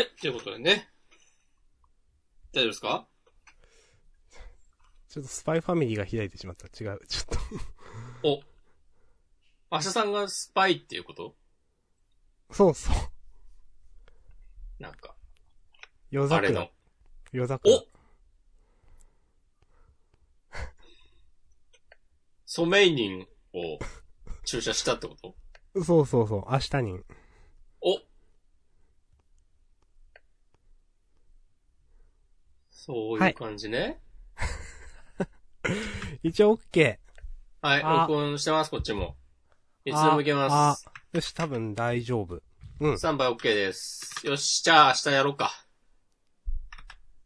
[0.00, 0.88] はい、ということでね。
[2.54, 3.06] 大丈夫ですか？
[5.10, 6.68] ちょっとスパイファミリーが開いてしまった。
[6.68, 7.00] 違う。
[7.06, 7.38] ちょっと。
[8.26, 8.40] お。
[9.70, 11.36] 明日さんがスパイっていうこと？
[12.50, 12.94] そうそう。
[14.82, 15.14] なんか、
[16.10, 16.70] 夜桜あれの。。
[17.32, 17.76] 夜桜。
[17.76, 17.84] お
[22.46, 23.78] ソメイニンを
[24.46, 25.36] 注射したってこと？
[25.84, 26.46] そうそうそう。
[26.50, 27.00] 明日に。
[27.82, 28.00] お
[32.82, 34.00] そういう感じね。
[36.24, 36.96] 一応 OK。
[37.60, 39.18] はい、あ録音してます、こっちも。
[39.84, 40.88] いつでもいけます。
[40.88, 42.40] あ、よし、多分大丈夫。
[42.80, 42.98] うん。
[42.98, 44.26] スタンバイ OK です。
[44.26, 45.66] よし、じゃあ明日やろうか。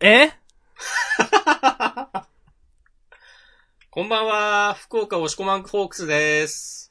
[0.01, 0.33] え？
[3.91, 6.91] こんばんは、福岡押し込まんホークスです。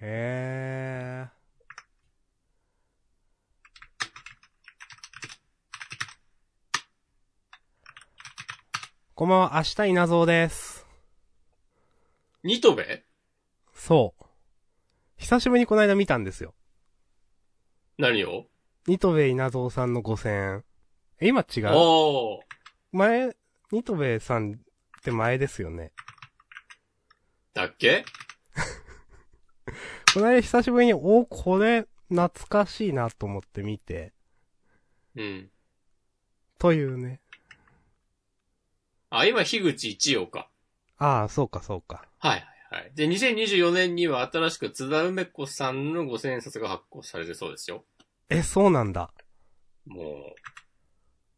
[0.00, 1.39] へー。
[9.20, 10.86] こんばんは、明日稲造です。
[12.42, 13.04] ニトベ？
[13.74, 14.24] そう。
[15.18, 16.54] 久しぶりにこの間見たんですよ。
[17.98, 18.46] 何を？
[18.86, 20.62] ニトベ稲造さんの5000。
[21.20, 21.66] え、今違う？
[21.68, 22.40] おー。
[22.92, 23.36] 前、
[23.72, 25.92] ニトベさんって前ですよね。
[27.52, 28.06] だっけ？
[30.14, 34.14] この間久しぶりに、お、これ、懐かしいなと思って見て、
[35.14, 35.50] うん。
[36.58, 37.20] というね。
[39.10, 40.48] あ、今、樋口一葉か。
[40.98, 42.04] ああ、そうかそうか。
[42.18, 42.92] はいはいはい。
[42.94, 47.84] で、2024年には新しく津田梅子さんの5000円札が発行されるそうですよ。
[48.28, 49.12] え、そうなんだ。
[49.86, 50.34] もう、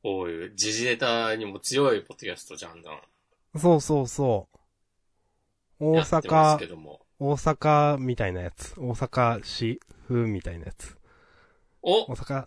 [0.02, 3.00] こういう時事ネタにも強いポッドキャストじゃんだん。
[3.58, 4.58] そうそうそう。
[5.78, 6.58] 大阪。
[7.18, 8.74] 大阪みたいなやつ。
[8.76, 10.98] 大阪市風みたいなやつ。
[11.82, 12.46] お大阪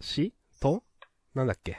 [0.00, 0.34] 市？
[0.60, 0.82] と？
[1.34, 1.78] なんだっけ？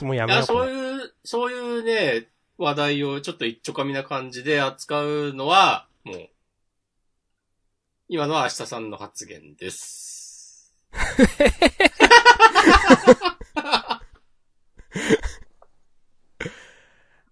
[0.00, 0.42] もうやめよう。
[0.44, 0.83] そういう、
[1.26, 6.28] そういうね、話題をちょっと一丁かみな感じで扱うのは、もう、
[8.08, 10.74] 今のは明日さんの発言です。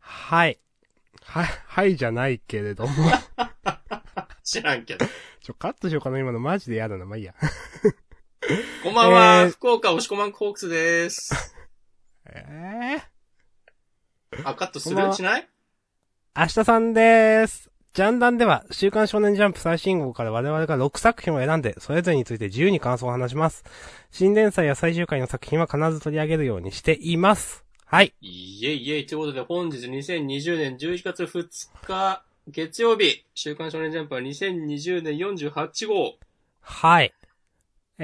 [0.01, 0.59] はい。
[1.25, 2.93] は、はいじゃないけれども。
[4.43, 5.05] 知らんけど。
[5.43, 7.05] ちょ、カットしようかな今のマジで嫌だな。
[7.05, 7.35] まあいいや。
[8.83, 11.55] こんばんは、えー福岡押し込まんホークスです。
[12.25, 13.12] ええ
[14.45, 15.13] あ、カットする？
[15.15, 15.49] しない？
[16.37, 17.71] 明日さんでーす。
[17.93, 23.65] ジャンダンでは、週刊少年ジャンプ最新号から我々が6作品を選んで、それぞれについて自由に感想を話します。
[24.11, 27.65] 新連載や最終回の作品は必ず取り上げるようにしています。
[27.85, 28.15] はい。
[28.23, 36.15] いえいえ、ということで本日2020年11月2日月曜日、週刊少年ジャンプは2020年48号。
[36.63, 37.13] はい。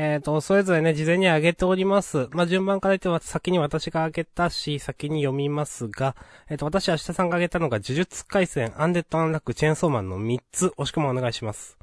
[0.00, 2.28] えっ、と、それぞれね、事前に上げております。
[2.31, 6.14] まあ、順番から言っては先に私が上げたし、先に読みますが、
[6.48, 11.76] えっ、と、私、明日さんが上げたのが、呪術回戦、アンデッド・アンラック、チェーンソーマンの3つ、押し込まお願いします。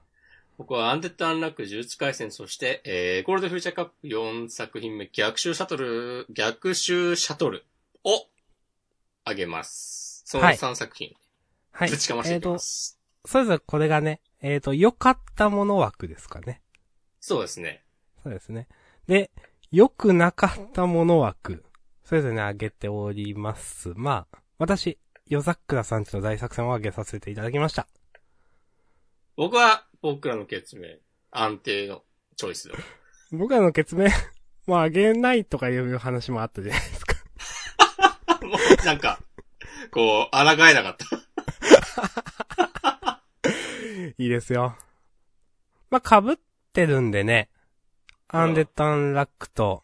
[0.57, 7.65] 僕はアンデッド・アンラック、呪術回戦、そして、えー、ゴールドフューチャーカップ4作品目、逆襲シャトル、逆襲シャトル
[8.05, 8.27] を
[9.25, 10.23] あげます。
[10.25, 11.13] そのはい3作品、
[11.73, 11.89] はい。
[11.89, 12.97] ぶちかましていきえっ、とま、す。
[13.25, 16.61] それぞれこれがね、えっ、と、良かったもの枠ですかね。
[17.19, 17.84] そうですね。
[18.25, 18.67] そうですね。
[19.05, 19.29] で、
[19.69, 21.63] 良くなかったもの枠、
[22.03, 23.93] それぞれね、上げております。
[23.95, 24.97] まあ、私、
[25.27, 27.87] 夜桜さんちの大作戦を上げさせていただきました。
[29.37, 30.87] 僕は、僕らの決明、
[31.29, 32.01] 安定の
[32.35, 32.73] チョイスで。
[33.31, 34.07] 僕らの決明、
[34.65, 37.15] まあ、あげないとかいう話もあったじゃないですか。
[38.41, 38.57] もう、
[38.87, 39.19] なんか、
[39.91, 41.05] こう、抗えなかった。
[44.17, 44.75] いいですよ。
[45.91, 46.37] まあ、被っ
[46.73, 47.51] てるんでね。
[48.37, 49.81] アンデッド・アンラックと、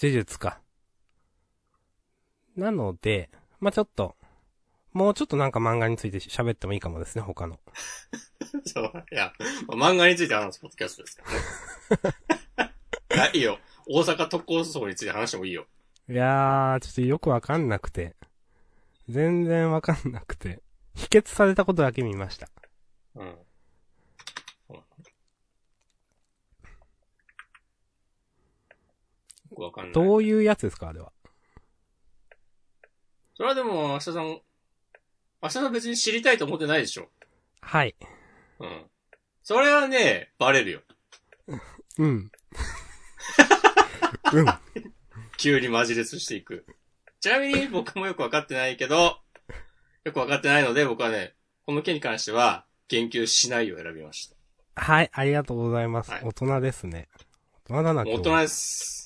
[0.00, 0.60] 呪術か。
[2.56, 3.30] なので、
[3.60, 4.16] まあ、ちょっと、
[4.92, 7.60] もうちょっとなんか漫画について喋ってもいいかもですね、他の。
[8.66, 9.32] そう、いや、
[9.68, 11.24] まあ漫画について話すポッドキャストですか
[13.12, 13.30] らね。
[13.34, 13.58] いいよ。
[13.86, 15.66] 大阪特攻層について話してもいいよ。
[16.08, 18.16] いやー、ちょっとよくわかんなくて。
[19.08, 20.62] 全然わかんなくて。
[20.94, 22.48] 否決されたことだけ見ました。
[23.14, 23.36] うん。
[24.66, 24.82] そうよ
[29.56, 29.92] くわかんない。
[29.92, 31.12] どういうやつですか、あれは？
[33.34, 34.42] それはでも、明日さん、明
[35.42, 37.08] 日さん別に知りたいと思ってないでしょ。
[37.60, 37.96] はい。
[38.60, 38.84] うん。
[39.42, 40.80] それはね、バレるよ。
[41.98, 42.30] うん。
[44.32, 44.46] うん。
[45.38, 46.66] 急にマジレスしていく。
[47.20, 49.18] ちなみに僕もよくわかってないけど、
[50.04, 51.34] よくわかってないので僕はね、
[51.66, 54.36] この件に関しては言及しないを選びました。
[54.76, 56.10] はい、ありがとうございます。
[56.10, 57.08] はい大人ですね。
[57.68, 59.05] 大人なもう大人です。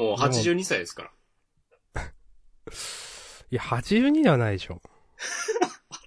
[0.00, 1.10] もう82歳ですか
[1.94, 2.02] ら。
[3.50, 4.80] いや、82ではないでしょ。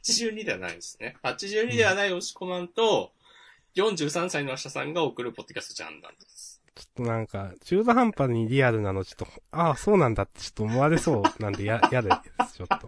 [0.03, 1.15] 82ではないですね。
[1.21, 3.11] 82ではない押し込まんと、
[3.75, 6.63] 43歳の明日さんが送るポッドキャストジャンダンです。
[6.73, 12.09] ちょっとなんか、中途半端にリアルなの、ちょっと、ああ、そうなんだってちょっと思われそうなんで、や、 嫌で
[12.47, 12.87] す、ちょっと。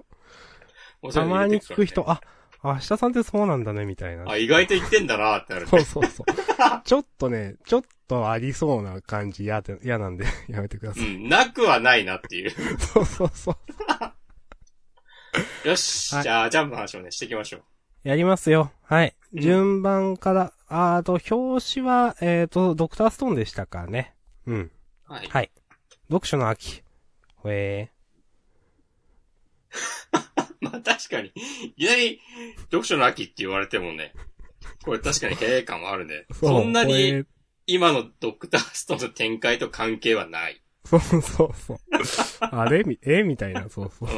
[1.04, 2.20] もうそれたまに聞く人、あ、
[2.64, 4.24] 明日さんってそうなんだね、みたいな。
[4.28, 5.68] あ、意外と言ってんだなってなる。
[5.68, 6.82] そうそうそう。
[6.84, 11.16] ちょっとね、ちょっとありそうな感じ嫌で、嫌なんで、 やめてください。
[11.16, 12.52] うん、なくはないなっていう。
[12.80, 13.58] そうそうそう。
[15.68, 17.64] よし、はいじゃあ、ジャンプの話をね、していきましょう。
[18.04, 18.72] やりますよ。
[18.84, 19.16] はい。
[19.34, 24.16] うん順番から、ああと、表紙は、えっ、と、ドクターストーンでしたかね。
[24.46, 24.72] うん。
[25.04, 25.28] はい。
[25.28, 25.52] はい。
[26.08, 26.84] 読書の秋。
[27.36, 27.92] ほえ
[30.62, 31.34] まあ確かに、
[31.66, 32.22] いきなり、
[32.72, 34.14] 読書の秋って言われてもね、
[34.84, 36.26] これ確かに経営感はあるね。
[36.30, 36.34] ー。
[36.36, 37.26] そんなほえにー
[37.68, 40.62] 今のドクターストーンの展開と関係はない。
[40.86, 41.78] そうそうそう。
[42.42, 42.84] あれ？
[42.84, 43.24] み、え？
[43.24, 44.10] みたいな、そうそう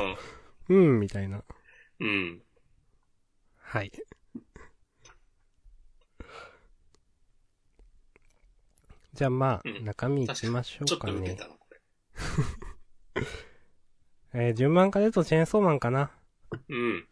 [0.70, 0.74] う。
[0.76, 0.78] ん。
[0.96, 1.44] うん、みたいな。
[2.00, 2.42] うん。
[3.58, 3.92] はい。
[9.14, 11.38] じゃあまあ、うん中身行きましょうかね。
[14.34, 16.12] えー順番から言うとチェーンソーマンかな。
[16.70, 17.08] うん。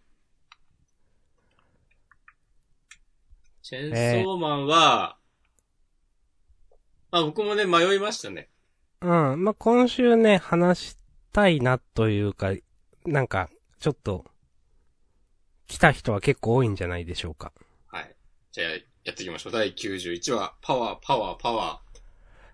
[3.63, 5.17] チェーンソーマンは、
[7.15, 8.49] あ、僕もね、迷いましたね。
[8.99, 9.43] うん。
[9.45, 10.97] まあ、今週ね、話し
[11.31, 12.51] たいなというか、
[13.05, 14.25] なんか、ちょっと、
[15.65, 17.53] 来た人は結構多いんじゃないでしょうか。
[17.87, 18.15] はい。
[18.51, 18.67] じゃあ、
[19.05, 19.53] やっていきましょう。
[19.53, 21.97] 第91話、パワー、パワー、パワい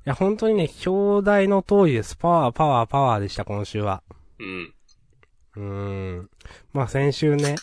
[0.05, 2.15] や、本当にね、表題の通りです。
[2.15, 4.03] パワー、パワー、パワーでした、今週は。
[4.39, 4.43] ー。
[4.43, 4.73] うん。
[5.55, 6.29] うーん。
[6.71, 7.55] まあ、先週ね、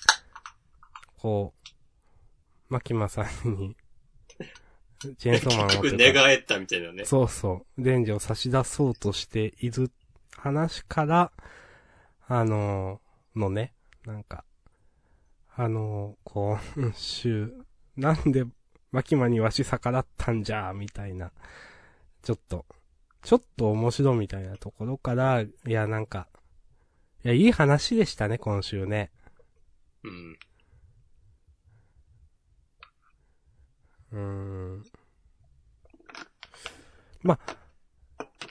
[1.17, 3.77] こう、マキマさんに、
[4.99, 7.05] チェーンソーマンを持結局、寝返ったみたいなね。
[7.05, 7.83] そうそう。
[7.83, 9.91] デンジを差し出そうとしている
[10.37, 11.33] 話から、
[12.27, 13.75] あのーのね、
[14.05, 14.45] なんか、
[15.55, 17.53] あのーこう、うん週、
[17.97, 18.45] なんで、
[18.91, 21.33] マキマにわし逆らったんじゃ、みたいな、
[22.23, 22.67] ちょっと、
[23.23, 26.29] ちょっと面白みたいなところから、いや、なんか、
[27.25, 29.11] いや、いい話でしたね、今週ね。
[30.05, 30.39] うん。
[34.13, 34.85] うん。
[37.23, 37.57] まあ、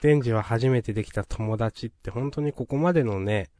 [0.02, 3.50] デンジは初めてできた友達って本当にここまでのね、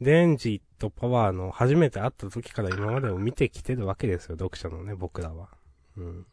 [0.00, 5.48] デンジとパワーの初めて会った時から今までを見てきてるわけですよ、読者のね、僕らは。
[5.96, 6.26] うん。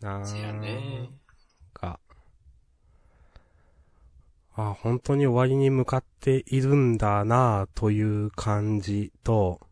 [0.00, 1.10] なせやね。
[1.74, 2.00] ーか。
[4.54, 9.67] あ、本当に終わりに向かっているんだなという感じと、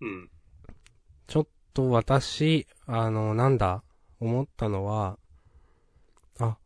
[0.00, 0.30] うん。
[1.26, 3.82] ちょっと私、あの、なんだ、
[4.20, 5.18] 思ったのは、
[6.38, 6.56] あ、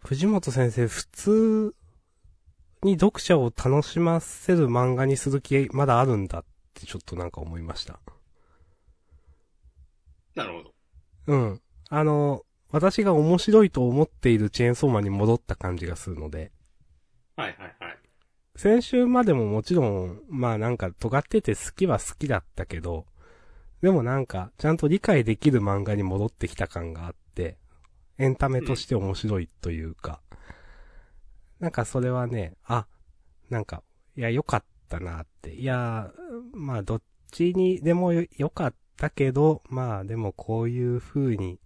[0.00, 1.74] 藤本先生普通
[2.82, 6.44] に読者を楽しませる漫画にする気まだあるんだっ
[6.74, 7.98] てちょっとなんか思いました。
[10.34, 10.74] なるほど。
[11.26, 11.60] うん。
[11.90, 16.52] あの、私が面白いと思っているチェーンソーマンに戻った感じがするので、
[17.36, 17.77] はいはいはい。
[18.58, 23.06] 先週までももちろん、まあなんか尖ってて好きは好きだったけど、
[23.82, 27.56] でもなんか、ちゃんと理解できる漫画に戻ってきた感があって、
[28.18, 30.20] エンタメとして面白いというか、
[31.60, 32.88] なんかそれはね、あ、
[33.48, 33.84] なんか、
[34.16, 35.54] いや、良かったなって。
[35.54, 36.10] いや、
[36.52, 41.60] まあどっちにでも良かったけど、まあでもこういう風に、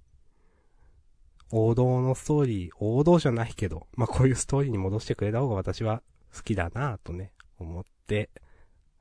[1.51, 6.03] 王道のストーリー、王道じゃないけど、まあこういうストーリーに戻してくれた方が私は
[6.35, 8.31] 好きだなぁとね、思って、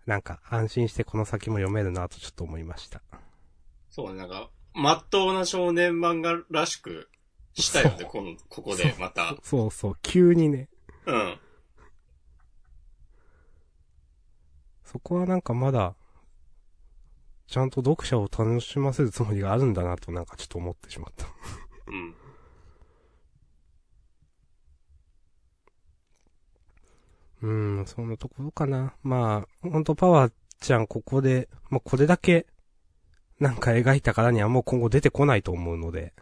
[0.05, 3.01] なんか安心してこの先も読めるなぁとちょっと思いました。
[3.89, 7.09] そうね、なんか、まっとうな少年漫画らしく
[7.53, 9.35] したよね、この、 ここで、また。
[9.43, 10.69] そうそう、急にね、
[11.05, 11.39] うん。
[14.85, 15.95] そこはなんかまだ、
[17.47, 21.27] ちゃんと読者を楽しませるつもりがあるんだなとなんかちょっと思ってしまった。
[21.87, 22.15] うん。
[27.41, 28.93] うーん、そんなところかな。
[29.03, 32.45] まあ、ほんとパワーちゃんここで、まあこれだけ、
[33.39, 36.13] なんか描いたからにはもう今後出てこないと思うので。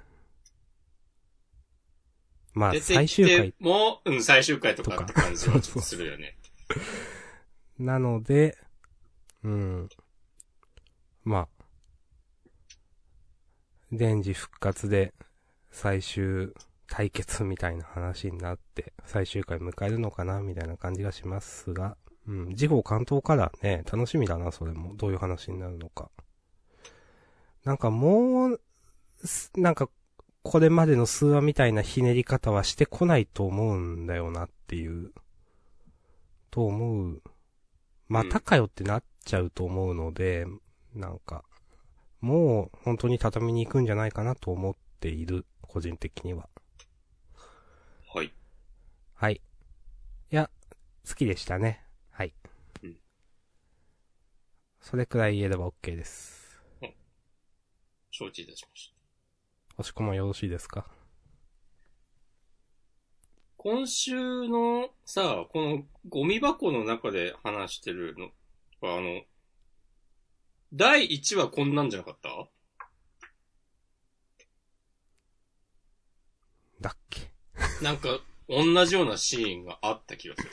[2.53, 6.37] まあ、最終回ても、うん、最終回とかって感じはするよね。
[7.77, 8.57] なので、
[9.43, 9.89] うん。
[11.23, 11.47] まあ、
[13.91, 15.13] デンジ復活で
[15.71, 16.53] 最終
[16.89, 22.55] 対決みたいな話になって、最終回迎えるのかなみたいな感じがしますが、うん。
[22.55, 24.95] 事後関東からね、楽しみだな、それも。
[24.95, 26.09] どういう話になるのか。
[27.63, 28.61] なんかもう、
[29.23, 29.89] すなんか、
[30.41, 35.11] これまでの数話みたいなひねり方はしてこないと思うんだよなっていう、
[36.49, 37.21] と思う。
[38.07, 40.45] またかよってなっちゃうと思うので、
[40.95, 41.43] なんか、
[42.21, 46.49] もう本当に畳に行くんじゃないかなと思っている、個人的には。
[48.11, 48.33] はい。
[49.13, 49.35] はい。
[49.35, 49.39] い
[50.35, 50.49] や、
[51.07, 51.85] 好きでしたね。
[52.09, 52.33] はい。
[52.83, 52.97] うん
[54.81, 56.57] それくらい言えれば OK です。
[58.11, 59.81] 承知いたしました。
[59.81, 60.89] 押し込もよろしいですか？
[63.57, 68.31] 今週のさ、このゴミ箱の中で話してるの
[68.89, 69.21] は、あの、
[70.73, 72.29] 第1話こんなんじゃなかった？
[76.81, 77.28] だっけ？
[77.81, 80.49] なんか、同じようなシーンがあった気がする。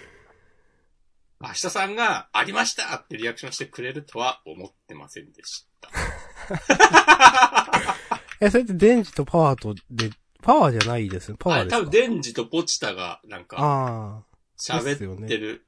[1.41, 5.91] 明日さんが、ありましたってリアクションしてくれるとは思ってませんでした。
[8.41, 10.11] え、それって電磁とパワーとで、
[10.43, 11.37] パワーじゃないですね。
[11.39, 11.83] パワーですか？
[11.83, 14.23] 分デンジとポチタが、なんか、あ
[14.59, 15.65] 喋ってる。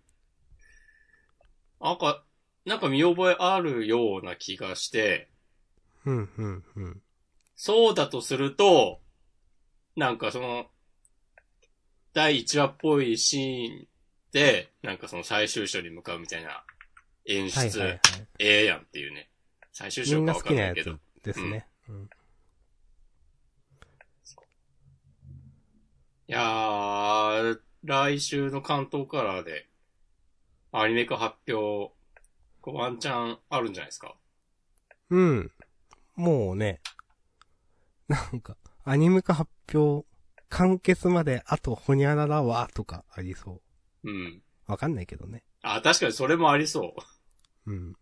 [1.80, 2.22] なんか、
[2.64, 5.28] なんか見覚えあるような気がして、
[6.06, 6.10] あ。
[6.10, 7.02] うん、うん、うん。
[7.56, 9.00] そうだとすると、
[9.96, 10.66] なんかその、
[12.12, 13.88] 第1話っぽいシーン
[14.32, 16.64] で、なんかその最終章に向かうみたいな
[17.26, 18.00] 演はい、出、はい、はい。
[18.38, 19.28] ええやんっていうね。
[19.72, 20.98] 最終みんな章かわ好きなやつかんないけど。
[21.22, 21.66] ですね。
[21.88, 22.10] うん。
[26.30, 29.68] いやー、来週の関東カラーで、
[30.72, 31.94] アニメ化発表、
[32.60, 34.14] こうワンチャンあるんじゃないですか？
[35.10, 35.52] うん。
[36.16, 36.80] もうね、
[38.08, 40.07] なんか、アニメ化発表、
[40.48, 43.60] 完結まであとほにゃららわとかありそ
[44.04, 44.10] う。
[44.10, 44.42] うん。
[44.66, 45.42] わかんないけどね。
[45.62, 46.94] あ、確かにそれもありそ
[47.66, 47.70] う。
[47.70, 47.96] うん。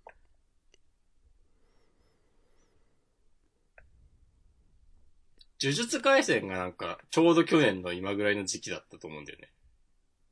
[5.61, 9.51] 呪術回戦がなんか、ちょうど去年の今ぐらいの時期だったと思うんだよね。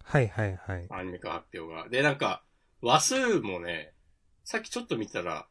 [0.03, 0.87] はいはいはい。
[0.91, 1.89] アニメ化発表が。
[1.89, 2.43] で、なんか、
[2.83, 3.95] 話数もね、
[4.45, 5.47] さっきちょっと見たら、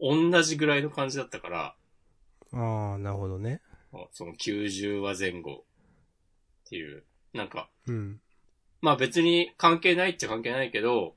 [0.00, 1.74] 同じぐらいの感じだったから、
[2.52, 3.60] ああ、なるほどね。
[4.12, 5.64] その90話前後
[6.68, 8.20] っていう、なんか、うん。
[8.82, 11.16] まあ別に関係ないっちゃ関係ないけど、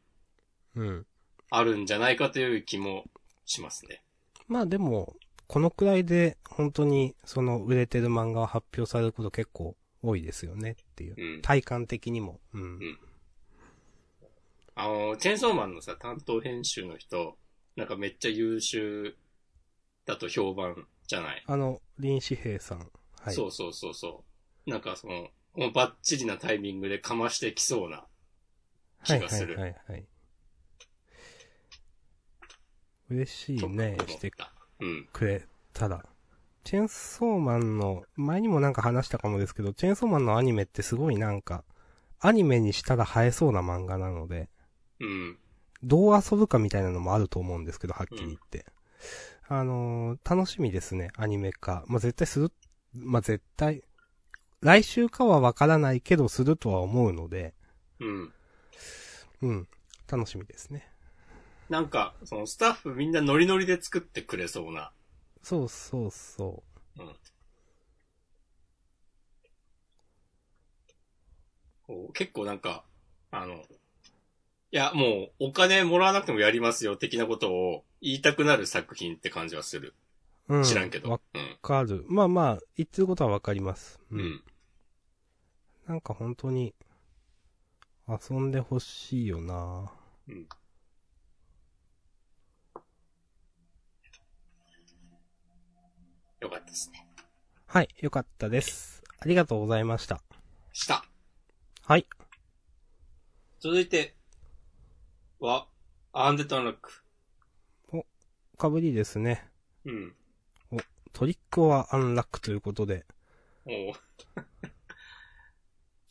[0.76, 1.06] うん。
[1.50, 3.04] あるんじゃないかという気も
[3.46, 4.02] しますね。
[4.48, 5.18] まあでも、
[5.48, 11.16] このくらいで本当にその売れてる漫画が発表されること結構多いですよねっていう。
[11.18, 11.42] うん。
[11.42, 12.40] 体感的にも。
[12.54, 12.98] うん。
[14.76, 17.38] あの、チェーンソーマンのさ、担当編集の人、
[17.76, 19.18] なんかめっちゃ優秀
[20.06, 22.90] だと評判じゃない、あの、林志平さん。
[23.20, 23.36] はい。
[23.36, 24.24] そうそうそうそ
[24.66, 24.70] う。
[24.70, 28.06] なんかその、もうバッチリなタイミングでかましてきそうな
[29.04, 29.60] 気がする。
[29.60, 30.06] はいはいはいはい。
[33.10, 34.32] 嬉しいとねして
[34.80, 35.08] うん。
[35.12, 36.06] くれたら。
[36.64, 41.64] チェーンソーマンの、前にもなんか話したかもですけど、チェーンソーマンのアニメってすごいなんか、
[42.20, 44.48] アニメにしたら映えそうな漫画なので、
[45.00, 45.38] うん。
[45.84, 48.66] どう遊ぶかみたいなのもあると思うんですけど、はっきり言って。
[49.48, 51.84] あのー楽しみですね、アニメ化。
[51.88, 52.52] まあ、絶対する、
[52.94, 53.84] まあ、絶対、
[54.62, 57.54] 来週かはわからないけど、するとは思うので、
[58.00, 58.34] うん。
[59.42, 59.68] うん、
[60.08, 60.88] 楽しみですね。
[61.70, 64.92] なんか、そのスタッフみんなノリノリで作ってくれそうな。
[65.42, 66.64] そうそうそ
[71.88, 72.84] こう結構なんか、
[73.32, 79.96] あの、いや、もうお金もらわなくてもやりますよ的なことを言いたくなる作品って感じはする。
[80.50, 80.58] う。
[80.58, 80.64] うん。
[80.64, 81.10] 知らんけど。
[81.10, 81.58] わうん。
[81.62, 82.06] かる。
[82.08, 84.00] まあまあ、言ってることはわかります。
[84.12, 84.18] う。
[84.18, 84.44] ん。
[85.88, 86.74] なんか本当に、
[88.08, 89.92] 遊んでほしいよな
[90.28, 90.48] うん。
[96.42, 97.08] よかったですね。
[97.68, 99.04] はい、よかったです。
[99.20, 100.22] ありがとうございました。
[100.74, 101.04] した。
[101.84, 102.08] はい。
[103.60, 104.16] 続いて、
[105.40, 105.68] は、
[106.14, 107.04] アンデッドアンラック。
[108.58, 109.50] かぶりですね。
[109.86, 110.16] うん。
[111.14, 113.06] トリックはアンラックということで。
[113.66, 113.94] おう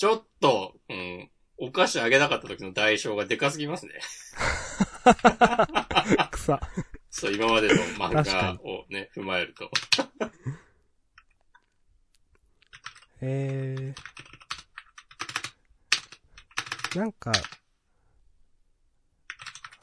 [0.00, 4.00] ちょっと、うん、お菓子あげなかった時の代償がでかすぎますね。
[6.32, 6.58] 草。
[7.10, 9.70] そう、今までの漫画をね、踏まえると。
[13.20, 16.98] えー。
[16.98, 17.32] なんか、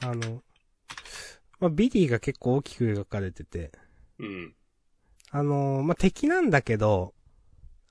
[0.00, 0.42] あの、
[1.60, 3.70] まあ、ビリーが結構大きく描かれてて、
[4.18, 4.56] うん。
[5.30, 7.14] あのーまあ、敵なんだけど、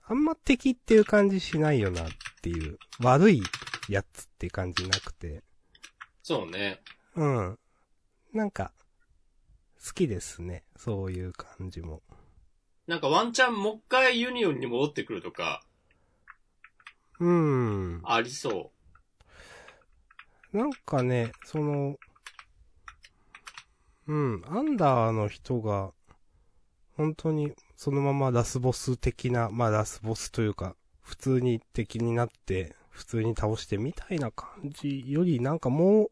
[0.09, 2.07] あんま敵っていう感じしないよなっ
[2.41, 3.43] ていう、悪い
[3.89, 5.43] やつっていう感じなくて、
[6.23, 6.81] そうね。
[7.15, 7.59] うん。
[8.33, 8.71] なんか、
[9.85, 10.63] 好きですね。
[10.77, 12.01] そういう感じも。
[12.85, 15.61] なんかワンチャンもう一回ユニオンに戻ってくるとか、
[17.19, 18.01] うん。
[18.05, 18.71] ありそ
[20.53, 21.97] なんかね、その、
[24.07, 25.91] うん、アンダーの人が、
[26.95, 36.11] 本当にそのままラスボス的な、まあラスボスというか、普通に敵になって、普通に倒してみたいな感じより、なんかもう、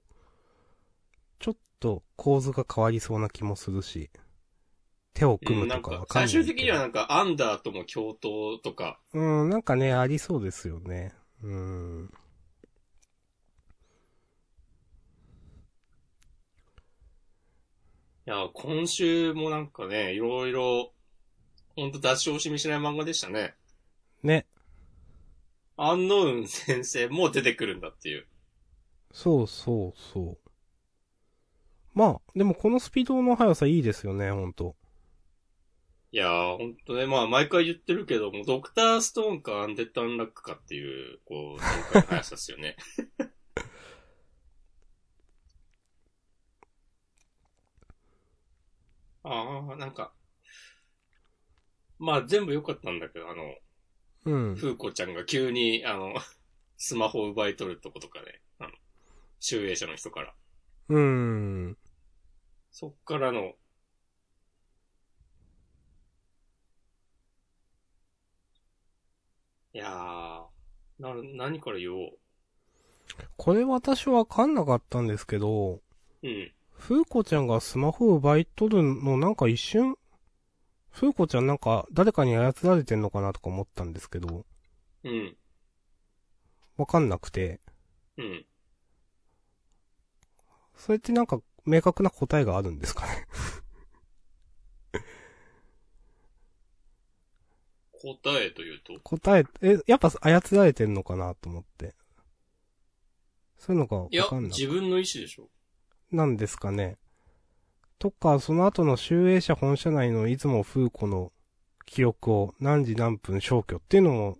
[1.40, 4.12] ちょっと構図が変わりそうな気もするし、
[5.16, 5.46] 手をう。
[5.46, 6.44] 組むとかわ、かんないけど。
[6.44, 11.14] 最終的にはなんかアンダーとも共闘とか、うん、なんかね、ありそうですよね。
[11.42, 12.12] うん。
[18.28, 20.92] いや、今週もなんかね、いろいろ、
[21.76, 23.56] ほんと出し惜しみしない漫画でしたね。
[24.24, 24.46] ね。
[25.78, 28.26] アンノウン先生も出てくるんだっていう。
[29.12, 30.38] そうそうそう。
[31.94, 34.76] まあ、でもこのスピードの速さいいですよね、ほんと。
[36.12, 42.78] いやー、ほんとね、まあ毎回言ってるけども、ドクターストーンかアンデッドアンラックかっていう、こう、展開の速さですよね。
[49.24, 50.14] ああ、なんか、
[52.00, 53.56] まあ全部良かったんだけど、あの、
[54.26, 54.56] うん。
[54.56, 56.14] ふうこちゃんが急に、あの、
[56.78, 58.72] スマホを奪い取るとことかね、あの、
[59.40, 60.36] 集英社の人から。
[60.90, 61.78] うん。
[62.72, 63.54] そっからの、
[69.74, 70.46] いやー、
[71.00, 72.20] な、何から言おう。
[73.38, 75.82] これ私わかんなかったんですけど、
[76.24, 76.52] うん。
[76.72, 79.98] ふうこちゃんがスマホを奪い取るのなんか一瞬、
[80.96, 84.46] ふうこちゃんなんか誰かに操られてんのかなとか思ったんですけど、
[85.04, 85.38] うん。
[86.78, 87.60] わかんなくて、
[88.18, 88.46] うん。
[90.76, 93.26] それってなんか明確な答えがあるんですかね？
[97.92, 99.00] 答えというと？
[99.04, 101.96] 答え、え、やっぱ操られてんのかなと思って。
[103.58, 104.52] そういうのがわいやかん、ない。
[104.52, 105.50] 自分の意思でしょ。
[106.12, 106.98] なんですかね？
[108.00, 111.32] とか、その後の集英社本社内の出雲風子の
[111.86, 114.38] 記憶を何時何分消去っていうのも、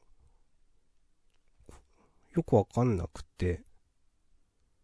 [2.36, 3.62] よくわかんなくて。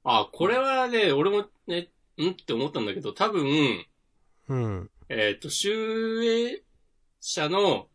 [0.03, 3.85] あ、これはね、俺もね、んって思ったんだけど、多分、
[4.47, 4.89] うん。
[5.09, 6.63] えっ、と、集英
[7.19, 7.87] 社の、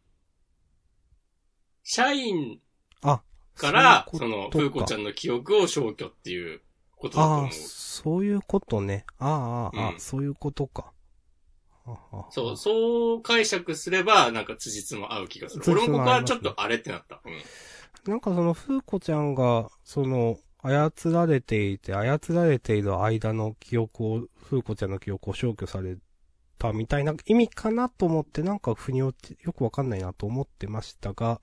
[1.83, 2.61] 社員
[3.03, 3.23] あ、
[3.55, 6.61] から、その、そういうことかふうこちゃんの記憶を消去っていう
[6.97, 7.53] ことだと思うああ、。
[7.53, 9.07] そういうことね。
[9.19, 10.93] ああ、ああ、うんそういうことか。
[11.87, 15.63] ああそう、そう解釈すれば、なんか辻褄合う気がする。
[15.63, 17.21] 辻褄俺もここはちょっとあれってなった。
[17.25, 18.11] うん。
[18.11, 25.97] なんかその、ふうこちゃんが、その、操られていて、操られている間の記憶を、ふうこちゃんの記憶を消去され
[26.59, 31.41] たみたいな意味かなと思って、なんか腑に落ち、よくわかんないなと思ってましたが、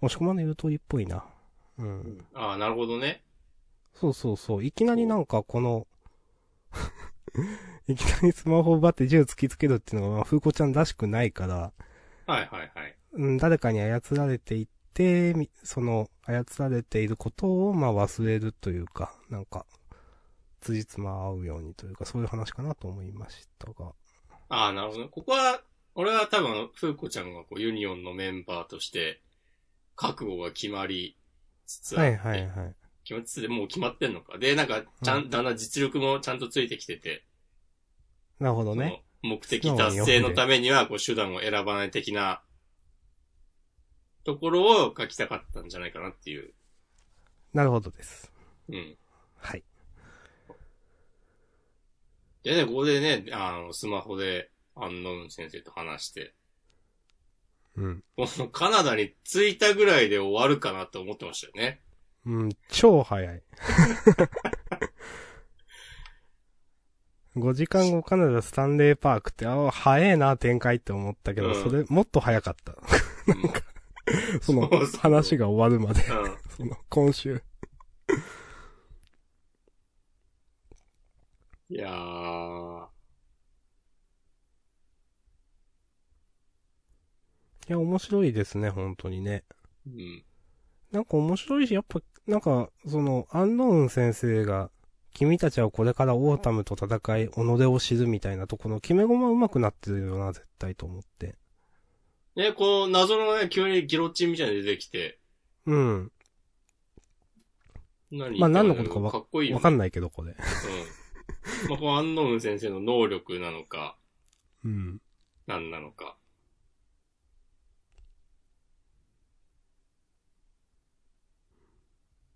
[0.00, 1.24] 押し込まの言う通りっぽいな。
[1.78, 2.18] うん。
[2.34, 3.22] ああ、なるほどね。
[4.00, 4.64] そうそうそう。
[4.64, 5.86] いきなりなんかこの、
[7.88, 11.72] いきなりスマホを奪って銃突きつけるっていうのが、まあ、ふうこちゃんらしくないから、
[12.26, 12.96] はいはいはい。
[13.12, 19.64] うん、誰かに操られていって、みその、操られていることを、まあ忘れるというか、なんか、
[20.60, 23.92] 辻褄合うようにというか、そういう話かなと思いましたが。
[24.48, 25.08] ああ、なるほどね。
[25.08, 25.62] ここは、
[25.94, 29.22] 俺は多分、ふうこちゃんがこうユニオンのメンバーとして、
[29.94, 31.16] 覚悟が決まり
[31.64, 32.74] つつあって、はいはいはい。
[33.06, 34.36] 決まりつつでもう決まってんのか。
[34.36, 37.24] で、なんか、ちゃん、うんだんだん実力もちゃんとついてきてて、
[38.40, 39.04] なるほどね。
[39.22, 42.42] 目的達成のためには、こう、手段を選ばない的な、
[44.24, 46.52] ところを書きたかったんじゃないかなっていう。
[47.54, 48.32] なるほどです。
[48.68, 48.96] うん。
[49.36, 49.62] はい。
[52.42, 56.34] でね、ここでね、あの、スマホで、アンノウン先生と話して、
[57.76, 58.04] うん。
[58.16, 61.80] もうカナダに着いたぐらいで終わるかなと思ってましたよね。
[62.26, 63.42] うん、超早い。
[67.36, 72.72] 5時間後カナダスタンレーパークって、ああ、早えな展開って思ったけど、うんそれ、もっと早かった。
[72.72, 72.80] うん
[74.40, 76.38] そのそうそう話が終わるまで、うん。
[76.56, 77.42] その、今週。
[81.68, 82.86] いやー。
[87.68, 89.44] いや、面白いですね、本当にね。
[89.86, 90.24] うん。
[90.92, 94.70] なんか面白いし、やっぱ、なんか、その、アンノウン先生が、
[95.14, 101.36] 君たちはこれからオータムと戦い、己を知るみたいなとこの決めコマ上手くなってるよな、絶対と思って。
[102.34, 105.18] ね、こう、謎のね、急にギロチンみたいなの出てきて、
[105.66, 106.12] うん。
[108.10, 109.56] 何まあ何のことかわかっこいいよ、ね。
[109.56, 110.32] わかんないけど、これ。
[110.32, 111.70] うん。
[111.70, 113.96] まあ、このアンノウン先生の能力なのか、
[114.64, 115.00] うん。
[115.46, 116.16] 何なのか。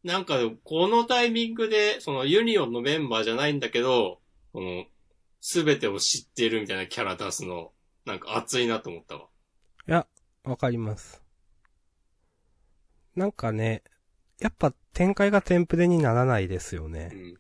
[0.03, 4.21] なんかこのタイミングで、そのユニオンのメンバーじゃないんだけど、
[4.53, 4.87] この、
[5.41, 7.73] すべてを知っているみたいなキャラ出すの、
[8.05, 9.27] なんか熱いなと思ったわ。
[9.89, 10.07] いや、
[10.45, 11.23] わかります。
[13.15, 13.83] なんかね、
[14.39, 17.07] やっぱ展開がテンプレにならないですようね。
[17.07, 17.35] ん。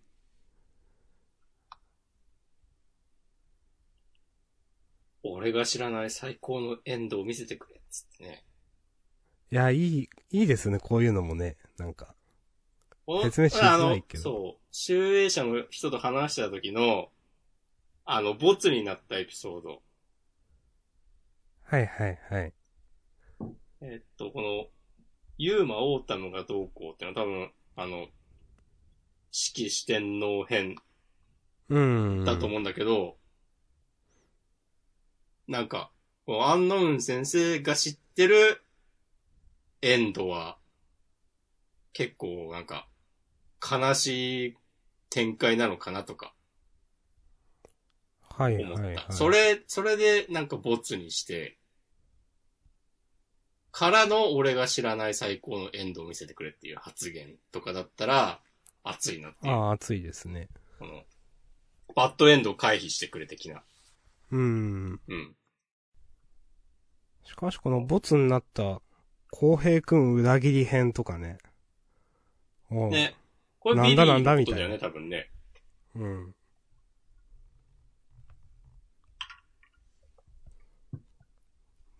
[5.22, 8.44] 俺が知らない最高のエンドを見せてくれ、つってね。
[9.50, 11.56] いや、いい、いいですね、こういうのもね。
[11.78, 12.14] なんか。
[13.12, 14.62] お説明しづらいけどそう。
[14.70, 17.08] 集英社の人と話した時の、
[18.04, 19.82] あの、ボツになったエピソード。
[21.64, 22.52] はいはいはい。
[23.80, 24.66] えっと、この、
[25.38, 28.06] ユーマオータムがどうこうってのは多分、あの、
[29.32, 30.76] 四季四天王編
[31.68, 32.24] うん。
[32.24, 33.16] だと思うんだけど、
[35.48, 35.90] なんか、
[36.28, 38.62] アンノウン先生が知ってる
[39.82, 40.58] エンドは、
[41.92, 42.86] 結構なんか、
[43.60, 44.56] 悲しい
[45.10, 46.32] 展開なのかなとか
[48.40, 48.56] はい。
[48.56, 48.96] はいはい。
[49.10, 51.58] それ、それでなんかボツにして、
[53.70, 58.40] からの俺が知らない最高のエンドを見せてくれっていう発言とかだったら、
[58.82, 59.52] 熱いなっていう。
[59.52, 60.48] ああ、熱いですね。
[60.78, 61.02] この、
[61.94, 63.62] バッドエンドを回避してくれ的な。
[64.32, 65.00] うん。
[65.06, 65.36] うん。
[67.24, 68.80] しかしこのボツになった、
[69.30, 71.36] 浩平くん裏切り編とかね。
[72.70, 73.14] ね。
[73.60, 75.30] これなんだビリーなんだみたいなだよね、多分ね。
[75.94, 76.34] うん。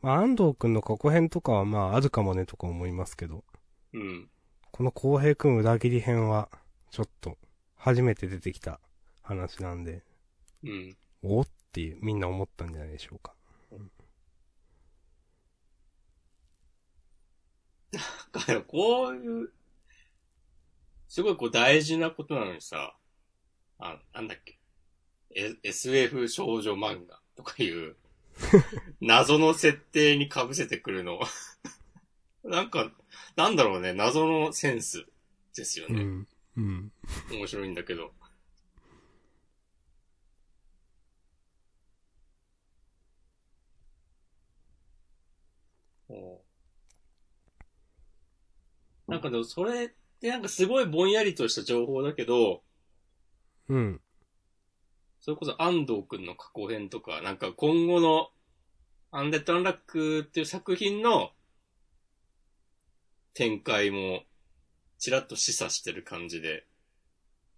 [0.02, 3.44] まあ、安藤くんの過去編とかはまああるかもねとか思いますけど、
[3.92, 4.30] うん。
[4.70, 6.48] この浩平くん裏切り編は、
[6.90, 7.36] ちょっと、
[7.76, 8.80] 初めて出てきた
[9.22, 10.02] 話なんで、
[10.64, 10.96] うん。
[11.22, 13.34] おっていう、みんな思ったんじゃないでしょうか。
[18.32, 19.52] だからこういう、
[21.10, 22.96] すごいこう大事なことなのにさ、
[23.80, 24.60] あ、なんだっけ？
[25.34, 27.96] え SF 少女漫画とかいう、
[29.02, 31.18] 謎の設定に被せてくるの。
[32.44, 32.92] なんか、
[33.34, 35.04] なんだろうね、謎のセンス
[35.56, 36.00] ですよね。
[36.00, 36.28] うん。
[36.56, 36.92] うん。
[37.32, 38.14] 面白いんだけど。
[46.08, 46.40] おう
[49.08, 52.62] なんかでもそれってなんかすごいぼんやりとした情報だけど、
[53.70, 54.00] うん。
[55.22, 58.28] それこそ安藤くんの過去編とか、なんか今後の
[59.10, 61.30] アンデッド・アンラックっていう作品の
[63.32, 64.22] 展開も
[64.98, 66.66] ちらっと示唆してる感じで、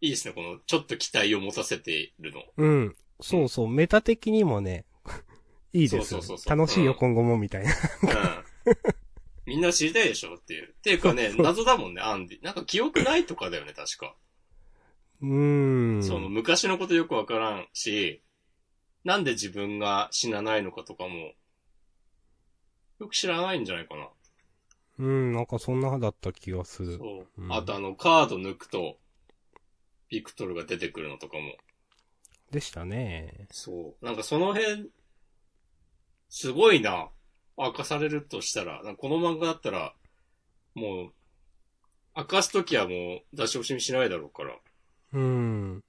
[0.00, 2.42] いいですね、このちょっと期待を持たせているの。
[2.56, 2.96] うん。
[3.20, 4.84] そうそう、メタ的にもね、
[5.72, 7.72] いいですよそうそうそうそう楽しいよ、うん今後も、みたいな。
[8.02, 9.01] うん。
[9.46, 10.70] みんな知りたいでしょっていう。
[10.70, 12.44] っていうかね、謎だもんね、アンディ。
[12.44, 14.14] なんか記憶ないとかだよね、確か。
[15.20, 16.02] うーん。
[16.02, 18.22] その昔のことよくわからんし、
[19.04, 21.32] なんで自分が死なないのかとかも、
[23.00, 24.08] よく知らないんじゃないかな。
[24.98, 26.98] うん、なんかそんなだった気がする。
[26.98, 27.42] そう。
[27.42, 28.98] うんあとあの、カード抜くと、
[30.08, 31.56] ビクトルが出てくるのとかも。
[32.50, 33.48] でしたね。
[33.50, 34.04] そう。
[34.04, 34.90] なんかその辺、
[36.28, 37.08] すごいな。
[37.56, 39.94] 明かされるとしたら、この漫画だったら、
[40.74, 41.12] もう、
[42.16, 44.56] 明かすときはもう出し惜しみしないだろうから。
[45.14, 45.84] うん。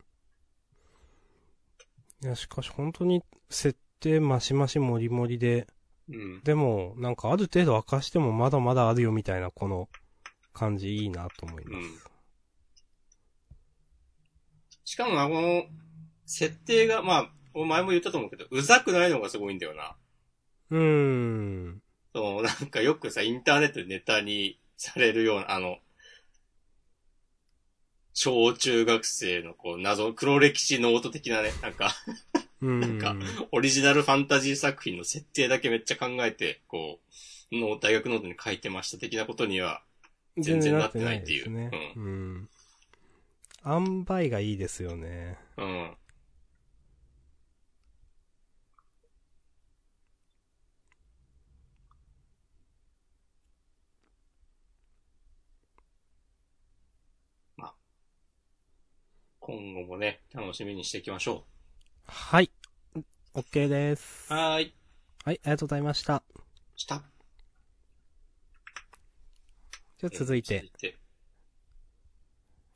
[2.22, 5.68] いや、しかし本当に設定マシマシモリモリで、
[6.10, 6.42] うん。
[6.44, 9.90] でも、なんかある程度明かしてもまだまだあるよみたいなこの
[10.54, 12.14] 感じいいなと思います。
[14.86, 15.64] しかもな、この、
[16.26, 19.96] 設定が、まあ、前も言ったと思うけど、うざくないのがすごいんだよな。
[20.74, 21.82] うーん。
[22.16, 25.78] その、なんかよくさ、インターネットでネタにされるような、あの、
[28.16, 31.92] 小中学生のこう、謎、黒歴史ノート的なね、なんか、
[32.62, 32.98] うん。
[33.00, 33.16] か
[33.52, 37.00] オリジナルファンタジー作品の設定だけめっちゃ考えて、こ
[37.52, 39.84] う、の大学ノートに書いてました的なことには、
[40.40, 41.94] 全然なってないっていう全然なってないですね。
[41.96, 42.50] うん。
[43.66, 45.38] 塩梅がいいですよね。
[45.58, 45.98] うん。
[57.56, 57.76] まあ、
[59.46, 61.44] 今後もね、楽しみにしていきましょ
[62.08, 62.50] はい。
[63.34, 64.28] OK です。
[64.32, 64.34] う。
[64.34, 64.74] はーい。
[65.26, 66.24] はい、ありがとうございました。
[66.78, 67.04] した。
[69.98, 70.98] じゃあ続いて続、いて、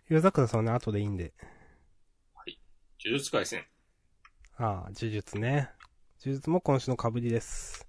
[0.10, 1.34] ゆうざくらさんはね、後でいいんで。
[3.06, 3.63] 呪術回戦。
[4.58, 5.69] ああ、呪術ね。
[6.21, 7.88] 呪術も今週の被りです。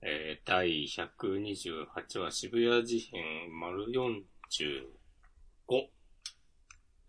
[0.00, 3.90] えー、第128話渋谷事変丸
[5.68, 5.88] 45。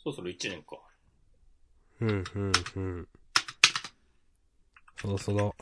[0.03, 0.77] そろそろ1年か。
[1.99, 3.07] うん、うん、うん。
[4.99, 5.55] そろそろ、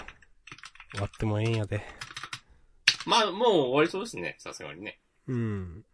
[0.92, 1.82] 終わってもええんやで。
[3.06, 4.36] まあ、もう終わりそうですね。
[4.40, 5.00] さすがにね。
[5.28, 5.86] うん。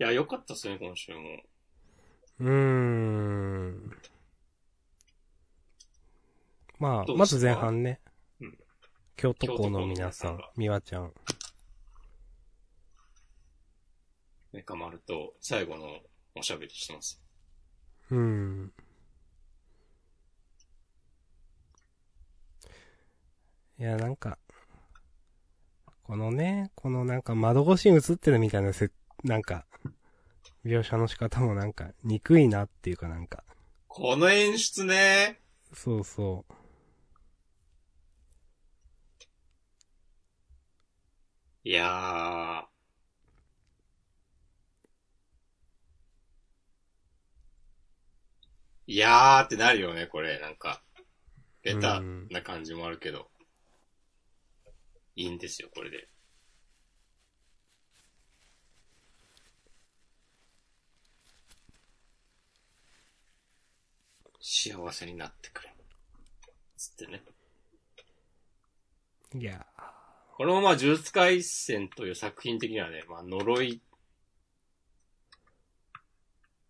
[0.00, 1.20] いや、よかったっすね、今週も。
[2.40, 3.96] うーん。
[6.84, 7.98] まあ、まず前半ね。
[8.40, 8.58] うん
[9.16, 11.12] 京都校の皆さんみわちゃん。
[14.52, 16.00] メカ丸と最後の
[16.34, 17.22] おしゃべりしてます。
[18.10, 18.72] うん。
[23.78, 24.36] いや、なんか、
[26.02, 28.90] このね、このなんか窓越しに映ってるみたいなせ、
[29.22, 29.64] なんか、
[30.66, 33.44] 描写の仕方もなんか、憎いなっていうかなんか、
[33.88, 35.40] この演出ね。
[35.72, 36.63] そうそう。
[41.64, 42.66] いやー。
[48.86, 50.38] いやーってなるよね、これ。
[50.40, 50.82] なんか、
[51.62, 52.00] ベタ
[52.30, 53.30] な感じもあるけど。
[55.16, 56.08] いいんですよ、これで。
[64.40, 65.74] 幸せになってくれ。
[66.76, 67.22] つってね。
[69.34, 69.66] いや
[70.36, 73.80] このまま呪術廻戦という作品的にはね、まあ呪い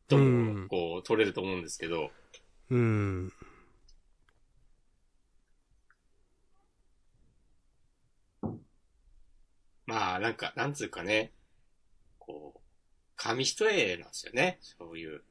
[0.07, 0.19] と
[0.69, 2.11] こう、取れると思うんですけど、
[2.69, 3.33] うん。
[9.87, 11.33] まあなんか、なんつうかね、
[12.19, 12.61] こう、
[13.17, 14.59] 紙一重なんですよね。
[14.61, 15.23] そういう、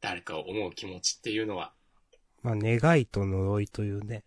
[0.00, 1.72] 誰かを思う気持ちっていうのは。
[2.42, 4.22] まあ、願いと呪いというね。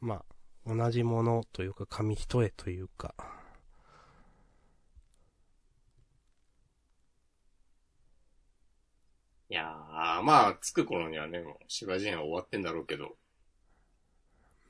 [0.00, 0.24] ま
[0.66, 3.14] あ、同じものというか、紙一重というか。
[9.50, 13.16] いやー、まあ、着く頃にはね、もう、芝人は終わってんだろうけど、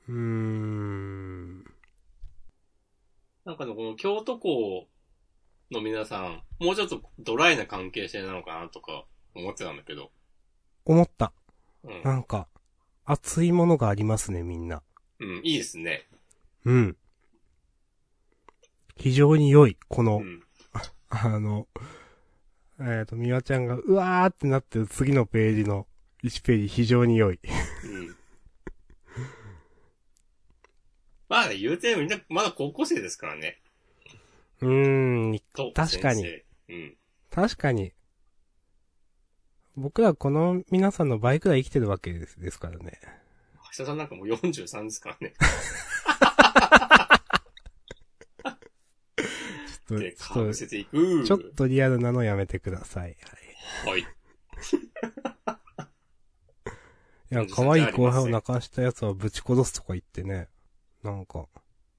[0.07, 1.63] うーん。
[3.45, 4.87] なんかね、この京都校
[5.71, 10.11] の皆さん、もうちょっとドライな関係性なのかなとか思ってたんだけど、
[10.85, 11.31] 思った。
[11.83, 12.01] うん。
[12.03, 12.47] なんか、
[13.05, 14.81] 熱いものがありますね、みんな。
[15.21, 16.03] うん、いいですね。
[16.65, 16.97] うん。
[18.95, 20.43] 非常に良い、この、うん。
[21.09, 21.67] あの、
[22.79, 25.87] えっ、と、みわちゃんが、うわーってなってる次のページの
[26.23, 27.39] 1ページ非常に良い。
[27.85, 28.07] うん。
[31.29, 33.61] まあね、言うてみんな、まだ高校生ですからね。
[34.61, 36.25] うーん、と確かに。
[36.69, 36.97] うん。
[37.29, 37.93] 確かに。
[39.75, 42.99] 僕らこの皆さんの倍くらい生きてるわけですですからね。
[43.77, 45.33] 橋田さんなんかもう43ですからね。
[49.87, 51.21] ちょっで、と、ちょっかぶせていく。
[51.21, 53.17] と、ちょっとリアルなのやめてください。
[53.83, 53.91] はい。
[53.91, 54.01] はい。
[57.31, 60.49] いや、可愛い後輩を泣かしたやつはぶち殺すとか言ってね。
[61.01, 61.47] なんか、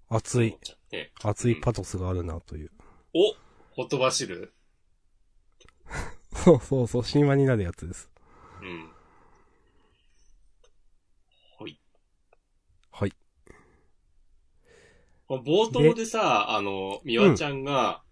[0.08, 0.58] 熱い、
[0.90, 2.70] ね、熱いパトスがあるなという。
[3.14, 3.34] お
[3.70, 4.52] ほとばしる
[6.34, 8.10] そうそうそう、神話になるやつです。
[8.60, 8.92] うん。
[11.58, 11.78] はい。
[12.90, 13.10] はい。
[13.10, 13.16] こ
[13.48, 13.56] の
[15.28, 18.02] 冒頭でさ、あの、みわちゃんが、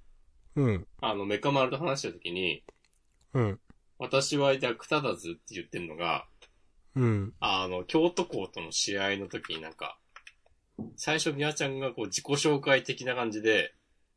[0.57, 2.65] うん、あの、メカ丸と話したときに、
[3.35, 3.61] うん、
[3.99, 6.27] 私は役立たずって言ってんのが、
[6.97, 9.99] うん、あの、京都校との試合の時になんか、
[10.97, 13.75] 最初みわちゃんがこう自己紹介的な感じで、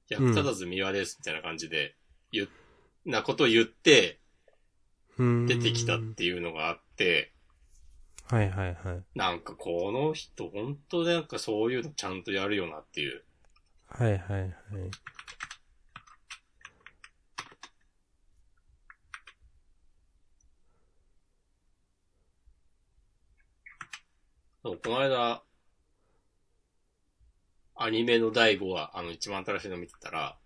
[0.10, 1.95] 役立たずみわですみたいな感じで、
[2.32, 2.47] 言っ、
[3.06, 4.19] なことを言って
[5.17, 5.45] うん。
[5.45, 7.32] 出てきたっていうのがあって、
[8.29, 9.03] はいはいはい。
[9.15, 13.23] なんかこの人本当なんかそういうのちゃんとやるよなっていう。
[13.88, 14.51] はいはいはい。
[24.63, 25.43] そうこの間、
[27.75, 30.38] アニメの第5話、あの一番新しいの見てたら、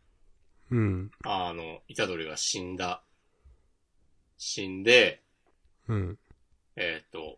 [0.71, 3.03] うん、あの、イタドリが死んだ。
[4.39, 5.21] 死んで、
[5.87, 6.19] うん、
[6.75, 7.37] えっ、と、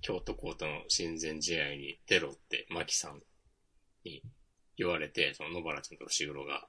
[0.00, 3.20] 京都校との親善試合に出ろって、マキさん
[4.04, 4.22] に
[4.76, 6.66] 言われて、その野原ちゃんとシグロが。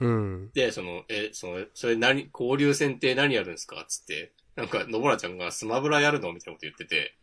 [0.00, 0.50] うん。
[0.54, 3.84] で、その、え、その、それ何、交流戦って何やるんですか？
[3.88, 7.16] つって、なんか野原ちゃんがスマブラやるのみたいなこと言ってて、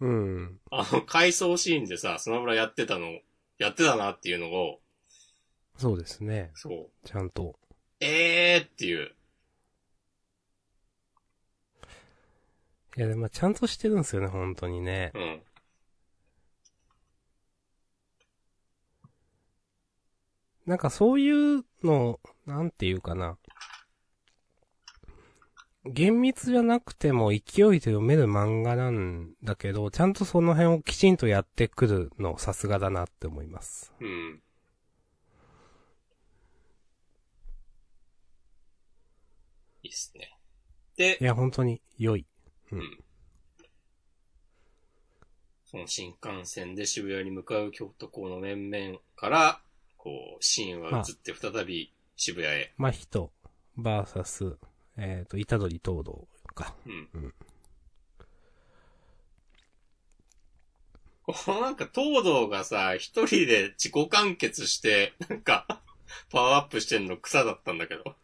[0.00, 0.60] うん。
[0.70, 3.20] あの、回想シーンでさ、スマブラやってたの
[3.58, 4.80] やってたなっていうのを、
[5.76, 6.50] そうですね。
[6.54, 7.56] そう、ちゃんと。
[8.00, 9.14] えーっていう。
[12.98, 15.12] いや、でもちゃんとしてるんですよね、本当にね。
[15.14, 15.40] うん。
[20.66, 23.38] なんかそういうの、なんていうかな。
[25.84, 33.92] 厳密じゃなくても勢いで読める漫画なんだけど、ちゃんとその辺をきちんとやってくるのさすがだなって思います。
[34.00, 34.42] うん。
[39.84, 40.36] いいっすね。
[40.96, 42.26] でい、や、本当に良い。
[42.72, 42.98] うん。
[45.70, 49.60] その新幹線で渋谷に向かう京都校の面々から、
[49.96, 52.72] こう、シーンは移って再び渋谷へ。
[52.78, 53.30] 真人、
[53.76, 54.56] バーサス、
[54.96, 56.74] えっ、と、虎取東堂か。
[56.86, 57.08] うん。
[57.14, 57.34] うん
[61.30, 65.66] このなんか東堂がさ、一人で自己完結して、なんか、
[66.30, 68.16] パワーアップしてんの草だったんだけど。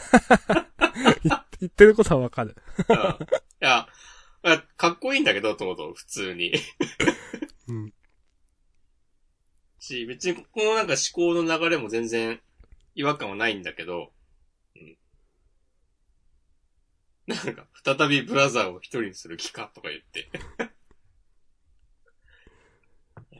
[1.60, 2.56] 言ってることはわかる。
[2.88, 2.96] うん
[3.60, 3.88] いや、
[4.42, 6.52] あかっこいいんだけど、ともと、普通に。
[7.66, 7.92] うん。
[9.80, 12.40] し、別にこのなんか思考の流れも全然
[12.94, 14.12] 違和感はないんだけど、
[14.76, 14.96] うん。
[17.26, 20.30] なんか、再びブラザーを一人にする気かとか言って。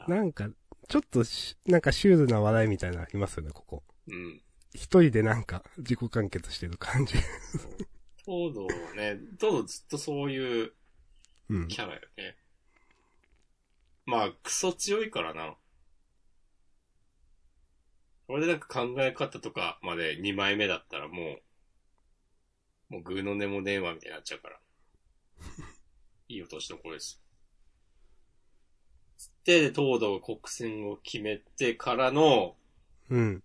[0.09, 0.51] なんか、
[0.89, 3.85] ちょっとし、なんかシュールな笑いみたいなのありますよね、ここ。
[4.09, 4.43] うん。
[4.75, 7.15] 一人でなんか、自己完結してる感じ。
[8.29, 10.73] 東堂はね、東堂ずっとそういう
[11.49, 11.69] うん。
[11.69, 12.37] キャラよね。
[14.05, 15.55] まあ、クソ強いからな。
[18.27, 21.39] これでなんか考え方とかまで2枚目だったらも
[22.91, 24.61] う、もうグーの根も電話みたいになっちゃうから。
[26.29, 27.23] いい落としどころです。
[29.17, 32.57] つって、東堂が国戦を決めてからの、
[33.09, 33.43] うん。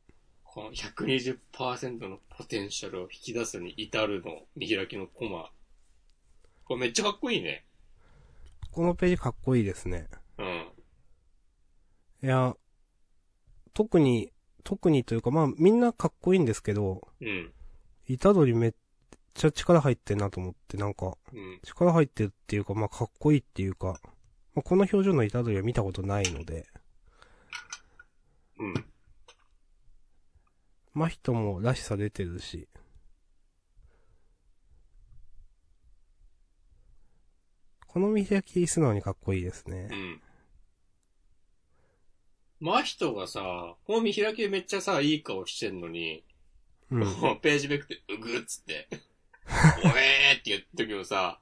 [0.54, 5.50] この120%のポテンシャルを引き出すに至るの見開きのコマ。
[6.66, 7.66] これめっちゃかっこいいね。
[8.70, 10.08] このページかっこいいですね。
[10.38, 10.46] うん。
[12.22, 12.56] いや、
[13.74, 14.32] 特に、
[14.63, 17.52] 特にというか、まあみんなかっこいいんですけど、うん。
[18.20, 18.74] 虎取めっ
[19.34, 21.62] ちゃ力入ってんなと思って、なんか、うん。
[21.63, 24.00] 力入ってるっていうか、まあかっこいいっていうか、
[24.54, 26.68] まあ、この表情の虎取は見たことないので、
[28.60, 28.92] うん。
[30.93, 32.67] 真人もらしさ出てるし、
[37.88, 39.95] この見開き素直にかっこいいですねう。
[39.95, 40.21] ん。
[42.60, 46.23] 真人がさ、この見開きでめっちゃさ、いい顔してんのに、
[46.89, 47.03] うん。
[47.41, 48.88] ページめくって、うぐっつって、
[49.84, 51.39] おえーって言ったけどさ、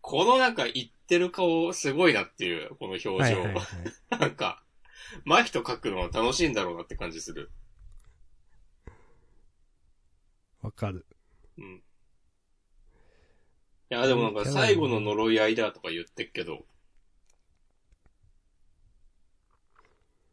[0.00, 3.18] このなんか言ってる顔すごいなっていう、この表情。
[3.18, 4.18] はいはいはい。
[4.18, 4.62] なんか、
[5.24, 7.50] 真人描くのは楽しいんだろうなって感じする。
[10.64, 11.06] わかる。
[11.58, 11.64] うん。
[11.64, 11.80] い
[13.90, 16.64] や、でもなんか最後の呪い合いだとか言ってっけど、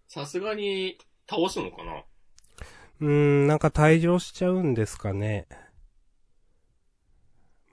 [0.07, 0.97] さすがに
[1.29, 2.05] 倒すのかな？
[3.01, 5.47] うーん、なんか退場しちゃうんですかね。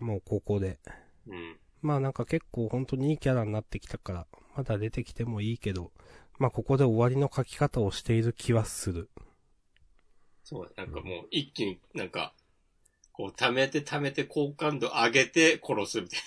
[0.01, 0.81] もうここで。
[1.29, 1.57] うん。
[1.81, 5.93] まあなんか結構本当にいいキャラになってきたから、まだ出てきてもいいけど、
[6.41, 9.11] まあここで終わりの書き方をしている気はする。
[10.43, 12.33] そうだ、なんかもう一気になんか、
[13.19, 16.21] こう溜めて溜めて好感度上げて殺すみたい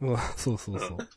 [0.00, 0.96] うん、そうそうそう。
[0.96, 1.04] な。
[1.04, 1.08] い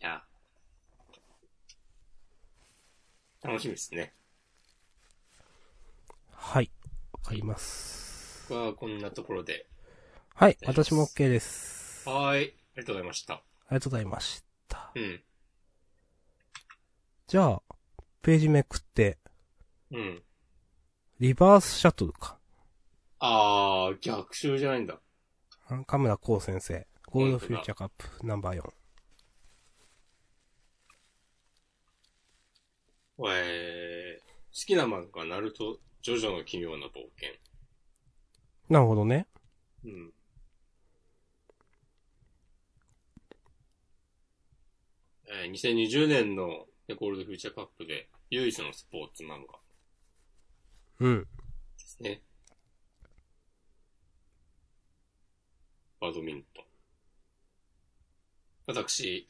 [0.00, 0.22] や。
[3.42, 4.12] 楽しみですね。
[6.32, 6.70] はい。
[7.12, 8.44] わかります。
[8.50, 9.66] 僕はこんなところで。
[10.34, 12.04] はい、私も OK です。
[12.06, 12.54] あはーい。
[12.76, 13.34] ありがとうございました。
[13.34, 14.92] りがとうございました。
[14.94, 15.22] うん。
[17.26, 17.62] じゃあ、
[18.20, 19.16] ページめくって、
[19.92, 20.22] うん。
[21.20, 22.38] リバースシャトルか。
[23.18, 24.98] あー、逆襲じゃないんだ。
[25.68, 26.86] あ神村光先生。
[27.08, 28.70] ゴールドフューチャーカップナンバー4。
[33.28, 37.34] えー、好きな漫画、ナルト、ジョジョの奇妙な冒険。
[38.70, 39.26] なるほどね。
[39.84, 40.12] うん。
[45.28, 49.58] えー、2020年のレコールドフューチャーカップで唯一のスポーツ漫画
[51.00, 51.22] うん。
[51.22, 51.28] で
[51.78, 52.22] すね。
[56.00, 56.64] バドミントン。
[58.66, 59.28] 私、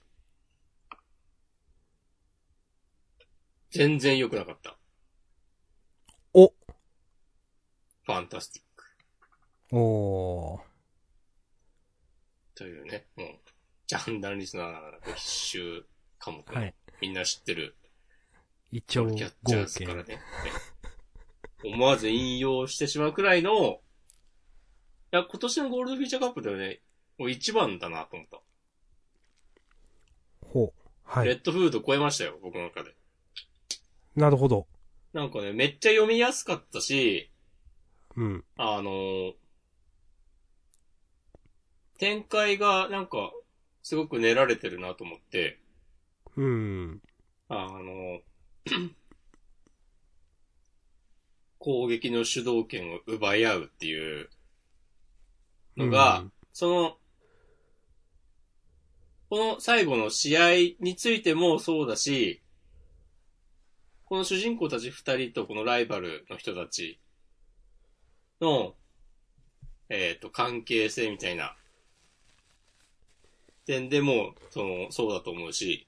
[3.70, 4.76] 全然良くなかった。
[6.34, 8.84] おファンタスティック。
[9.76, 10.60] おー。
[12.56, 13.28] というね、もう、
[13.86, 15.86] ジャンダンリスナーなら必修
[16.18, 16.74] 科目の、はい。
[17.00, 17.76] みんな知ってる
[18.72, 19.66] 一キャ応ッチャー合計。
[19.66, 20.20] ズからね。
[21.62, 23.80] はい思わず引用してしまうくらいの、
[25.12, 26.80] いや、今年のゴールドフィーチャーカップではね、
[27.18, 28.40] もう一番だなと思った。
[30.46, 30.72] ほう。
[31.04, 31.26] はい。
[31.26, 32.94] レッドフード超えましたよ、僕の中で。
[34.16, 34.66] なるほど。
[35.12, 37.30] なんかね、めっちゃ読みやすかったし、
[38.16, 38.44] うん。
[38.56, 39.32] あのー
[41.98, 43.30] 展開がなんか、
[43.82, 45.61] すごく練られてるなと思って、
[46.34, 47.02] うん。
[47.50, 48.20] あの、
[51.61, 54.30] 攻撃の主導権を奪い合うっていう
[55.76, 56.32] のが、うん。
[56.54, 56.96] その、
[59.28, 60.50] この最後の試合
[60.80, 62.42] についてもそうだし、
[64.06, 66.98] この主人公たち二人とこのライバルの人たち
[68.40, 68.74] の、
[69.90, 71.54] えっ、と、関係性みたいな
[73.66, 75.86] 点でも、その、そうだと思うし、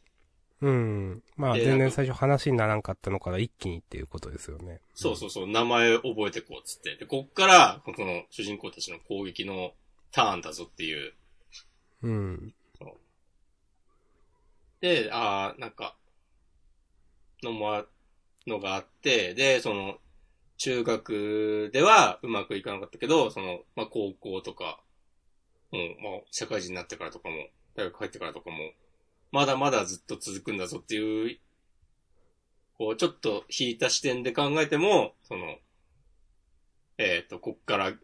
[0.62, 1.22] うん。
[1.36, 4.80] まあ、で全然最初話にならんかったのから一気にっていうことですよね。
[4.94, 6.94] そうそうそう、名前覚えてこうっつって。
[6.96, 9.72] で、こっから、この主人公たちの攻撃の
[10.12, 11.14] ターンだぞっていう。
[12.02, 12.54] うん。
[14.80, 15.96] で、ああ、なんか、
[17.42, 17.86] のもあ、
[18.46, 19.98] のがあって、で、その、
[20.58, 24.80] 中学ではうまくいかなかったけど、その、まあ、高校とか、
[25.72, 28.56] うん、まあ、社会人になってからとかも、大学入ってからとかも、
[29.32, 31.38] まだまだずっと続くんだぞっていう、
[32.74, 35.56] こう、ちょっと引いた視点で考えても、その、
[36.98, 37.94] えっ、と、こっから、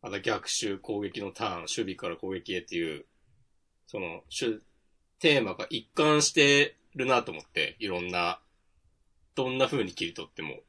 [0.00, 3.04] また逆襲攻撃のターン、守備から攻撃へっていう、
[3.86, 4.62] その、しゅ
[5.18, 8.40] テーマが一貫してるなと思って、いろんな、
[9.34, 10.60] どんな風に切り取っても。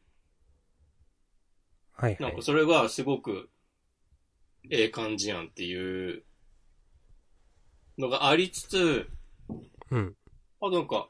[1.93, 2.41] はい、はいなんか。
[2.41, 3.49] それがすごく、
[4.69, 6.23] ええ感じやんっていう
[7.97, 9.09] のがありつつ、
[9.91, 10.15] うん。
[10.61, 11.09] あとなんか、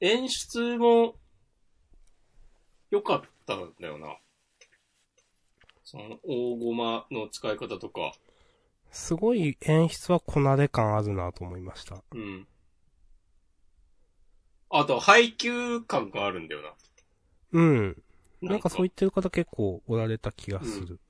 [0.00, 1.14] 演出も
[2.90, 4.16] 良かったんだよな。
[5.84, 8.12] その、大駒の使い方とか、
[8.90, 12.02] すごい演出はこなれ感あるなと思いました。
[12.12, 12.46] うん。
[14.68, 16.72] あと、配給感があるんだよな。
[17.52, 18.02] うん。
[18.42, 21.00] なんかそう言ってる方結構おられた気がする。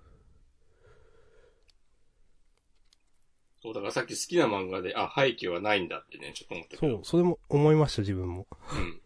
[3.63, 6.95] そう、だからさっき好きな漫画で、あ、背景はないんだってね、ちょっと思ったけど。
[6.97, 8.47] そう、それも思いました、自分も。
[8.73, 9.01] うん。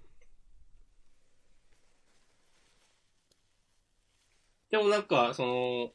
[4.71, 5.93] でもなんか、その、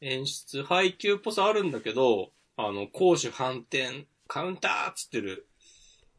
[0.00, 5.48] 演出、配給っぽさあるんだけど、あの、攻守反転、カウンターっつってる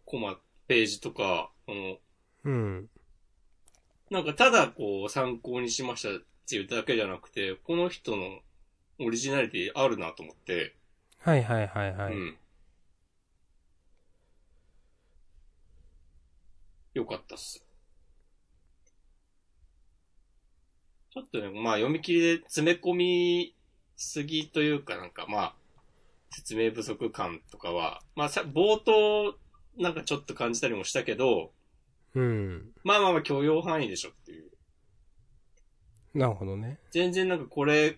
[0.03, 0.37] コマ、
[0.67, 1.97] ページとか、あの、
[2.43, 2.89] うん。
[4.09, 8.39] なんかただこう参考にしましたっていうだけじゃなくて、この人の
[8.99, 10.75] オリジナリティあるなと思って、
[11.19, 12.13] はいはいはいはい。
[12.13, 12.37] うん。
[16.93, 17.65] よかったっす。
[21.11, 23.55] ちょっとね、まあ読み切りで詰め込み
[23.97, 25.55] すぎというかなんかまあ、
[26.29, 29.35] 説明不足感とかは、まあさ、冒頭
[29.77, 31.51] なんかちょっと感じたりもしたけど、
[32.13, 32.71] うん。
[32.83, 34.51] まあまあまあ許容範囲でしょっていう。
[36.13, 36.79] なるほどね。
[36.91, 37.97] 全然なんかこれ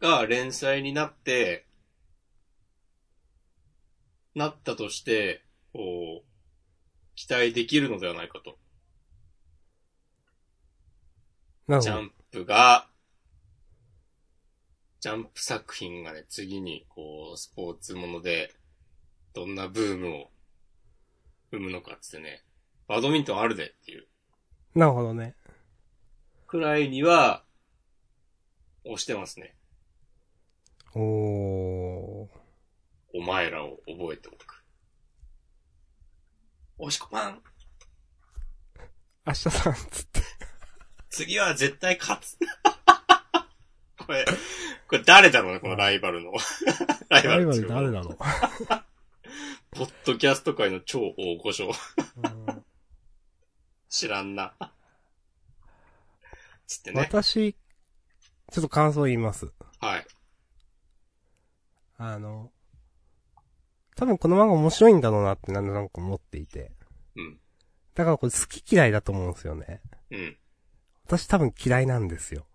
[0.00, 1.66] が連載になって、
[4.34, 6.30] なったとして、こう、
[7.14, 8.58] 期待できるのではないかと。
[11.80, 12.88] ジャンプが、
[15.00, 18.54] ジャンプ作品がね、次に、こう、スポーツもので、
[19.32, 20.30] どんなブームを
[21.50, 22.42] 生むのかっつってね、
[22.88, 24.06] バドミントンあるでっていう
[24.74, 25.34] なるほどね。
[26.46, 27.44] くらいには、
[28.84, 29.54] 押してますね。
[30.94, 32.28] おー。
[33.14, 34.64] お前らを覚えておく。
[36.78, 37.40] 押し込まん
[39.26, 40.20] 明日さん、つって。
[41.10, 42.38] 次は絶対勝つ。
[43.98, 44.24] これ、
[44.88, 46.32] これ誰だろうね、このライバルの。
[47.08, 48.16] ライバライバルっていうかル誰なの
[49.70, 51.70] ポッドキャスト界の超大御所。
[52.16, 52.64] うん
[53.90, 54.54] 知らんな。
[56.66, 57.00] つってね。
[57.00, 59.52] 私、ちょっと感想言います。
[59.80, 60.06] はい。
[62.02, 62.50] あの、
[63.94, 66.72] 多分この漫画面白いんだろうなってなんとなく思っていて。
[67.14, 67.38] うん。
[67.94, 69.82] だからこれ好き嫌いだと思うんですよね。
[70.10, 70.38] うん。
[71.04, 72.46] 私多分嫌いなんですよ。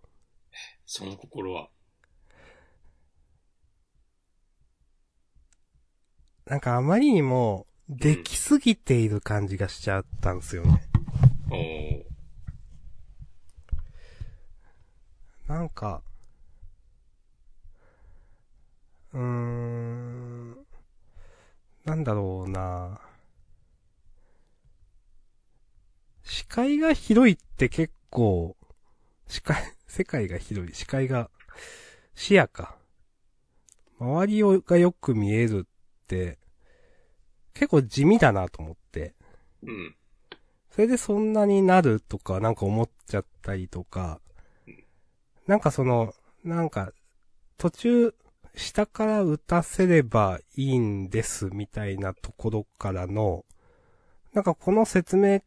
[0.88, 1.70] その心は。
[6.48, 10.82] なんかあまりにも、できすぎている感じがしちゃったんですよね。
[11.52, 12.04] おー。
[15.48, 16.02] なんか、
[19.16, 20.58] うーん、
[21.86, 23.00] なんだろうな
[26.24, 28.58] 視界が広いって結構、
[29.28, 31.30] 視界、 世界が広い、視界が、
[32.14, 32.78] 視野か。
[34.00, 36.38] 周りをがよく見えるって、
[37.54, 39.14] 結構地味だなと思って。
[39.64, 39.96] うん。
[40.72, 44.20] それでそんなになるとか、なんか思っちゃったりとか、
[45.48, 46.14] なんかその、
[46.44, 46.92] なんか、
[47.58, 48.16] 途中、
[48.56, 53.46] 下から打たせればいいんですみたいなところからの、
[54.34, 55.42] なんかこの説明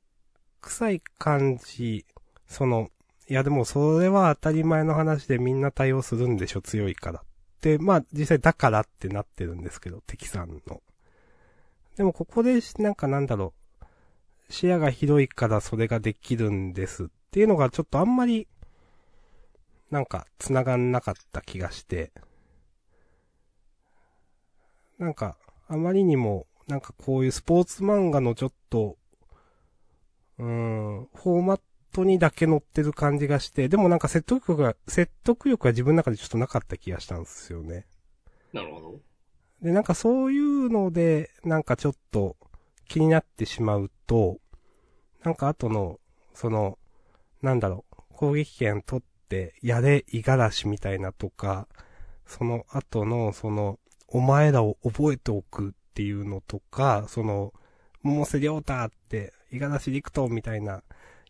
[0.61, 2.05] 臭い感じ、
[2.47, 2.91] その、
[3.29, 7.21] いやでもそれは当たり前の話でみんな対応するんでしょ、強いから。
[7.21, 7.25] っ
[7.61, 10.83] て、まあ実際だからってなってるんですけど、敵さんの。
[11.97, 13.53] でもここで、なんかなんだろ
[13.83, 18.47] う、視野が広いからそれができるんですっていうのがちょっとあんまり、
[19.91, 22.13] なんか繋がんなかった気がして、
[24.99, 25.37] なんか、
[25.69, 28.97] あまりにも、なんかこういうスポーツ漫画のちょっと、
[30.39, 31.61] うーん、フォーマッ
[31.93, 37.87] トにだけ載ってる感じがして、でもなんか説得力が、説得力が自分の中でちょっとなかった気がしたんですよね。
[38.53, 39.01] なるほど。
[39.63, 42.37] で、なんかそういうので、なんかちょっと
[42.89, 44.39] 気になってしまうと、
[45.25, 45.99] なんか後の、
[46.35, 46.79] その、
[47.43, 51.69] なんだろう、攻撃権取って、やれ、五十嵐みたいなとか、
[52.27, 53.79] その後の、その、
[54.09, 57.53] お前らを覚えておくっていうのとか、その、
[58.03, 60.83] 百瀬亮太って、五十嵐陸斗みたいな、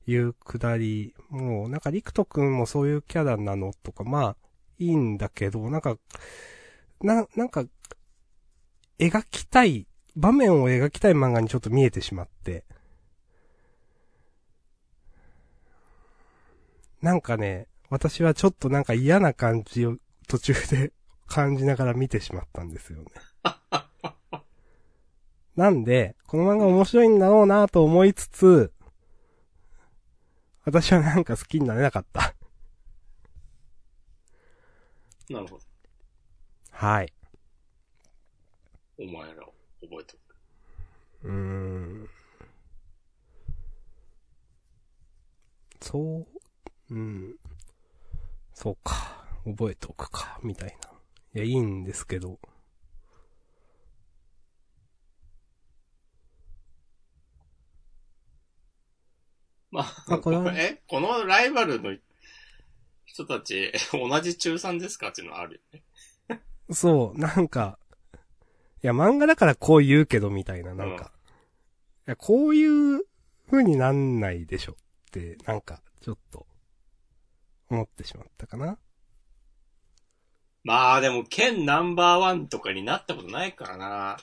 [0.06, 4.36] いうくだり、もう、なんか陸斗くんもそういうキャラなのとか、まあ、
[4.78, 5.98] いいんだけど、なんか、
[7.02, 7.64] な、なんか、
[8.98, 12.64] 描きたい、場面を描きたい漫画にちょっと見えてしまって。
[17.02, 20.92] なんかね、私はちょっとなんか嫌な感じを途中で
[21.28, 23.04] 感じながら見てしまったんですよね。
[25.54, 28.72] なんで、この漫画面白いんだろうなと思いつつ、
[30.64, 32.34] 私はなんか好きになれなかった。
[35.30, 35.64] なるほど。
[36.70, 37.12] はい。
[38.98, 40.14] お前らを覚えて
[41.22, 41.28] おく。
[41.28, 42.08] うーん。
[45.80, 46.26] そう、
[46.90, 47.36] うん。
[48.54, 49.24] そうか。
[49.44, 50.38] 覚えておくか。
[50.42, 50.97] みたいな。
[51.34, 52.38] いや、いいんですけど。
[59.70, 61.96] まあ、あこれはえ、このライバルの
[63.04, 66.42] 人たち、 同じ中3ですかっていうのはあるよね。
[66.70, 67.78] そう、なんか、
[68.82, 71.12] いや、漫画だからこう言うけど、みたいな、なんか。
[72.06, 73.04] いや、こういう
[73.50, 74.74] 風になんないでしょっ
[75.10, 76.46] て、なんか、ちょっと、
[77.70, 78.78] 思ってしまったかな。
[80.68, 84.18] まあでも、県ナンバーワンとかになったことないからな。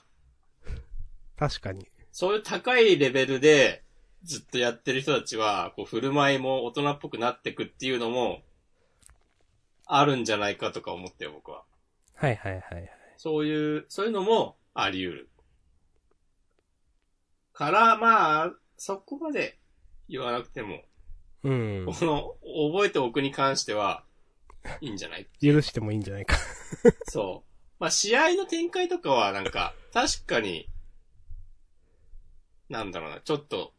[1.40, 1.88] 確かに。
[2.12, 3.82] そういう高いレベルで
[4.24, 8.44] ずっとやってる人たちは、こう振る舞いも大人っぽくなってくっていうのも、
[9.88, 11.64] あるんじゃないかとか思ってよ、僕は。
[12.14, 12.92] はいはいはいはい。
[13.18, 15.30] そういう、そういうのもあり得る。
[17.54, 19.58] から、まあ、そこまで
[20.08, 20.84] 言わなくても、
[21.42, 21.86] うん。
[21.88, 22.36] この、
[22.72, 24.04] 覚えておくに関しては、
[24.82, 26.38] いいんじゃない許してもいいんじゃないか。
[27.08, 27.56] そう。
[27.80, 30.70] まあ、試合の展開とかは、なんか、確かに、
[32.70, 33.74] なんだろうな、ちょっと、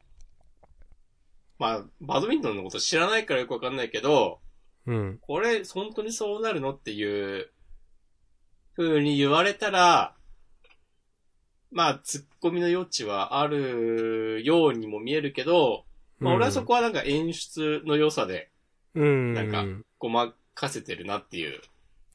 [1.58, 4.40] まあ、バドミントンのこと知らないからよくわかんないけど、
[4.86, 5.18] うん。
[5.20, 7.50] これ、本当にそうなるのっていう、
[8.76, 10.14] 風に言われたら、
[11.70, 15.84] まあ、突っ込みの余地はあるようにも見えるけど、
[16.18, 18.50] まあ、俺はそこはなんか演出の良さで、
[18.94, 19.34] うん。
[19.34, 19.64] なんか
[19.98, 21.60] ごまかせてるなっていう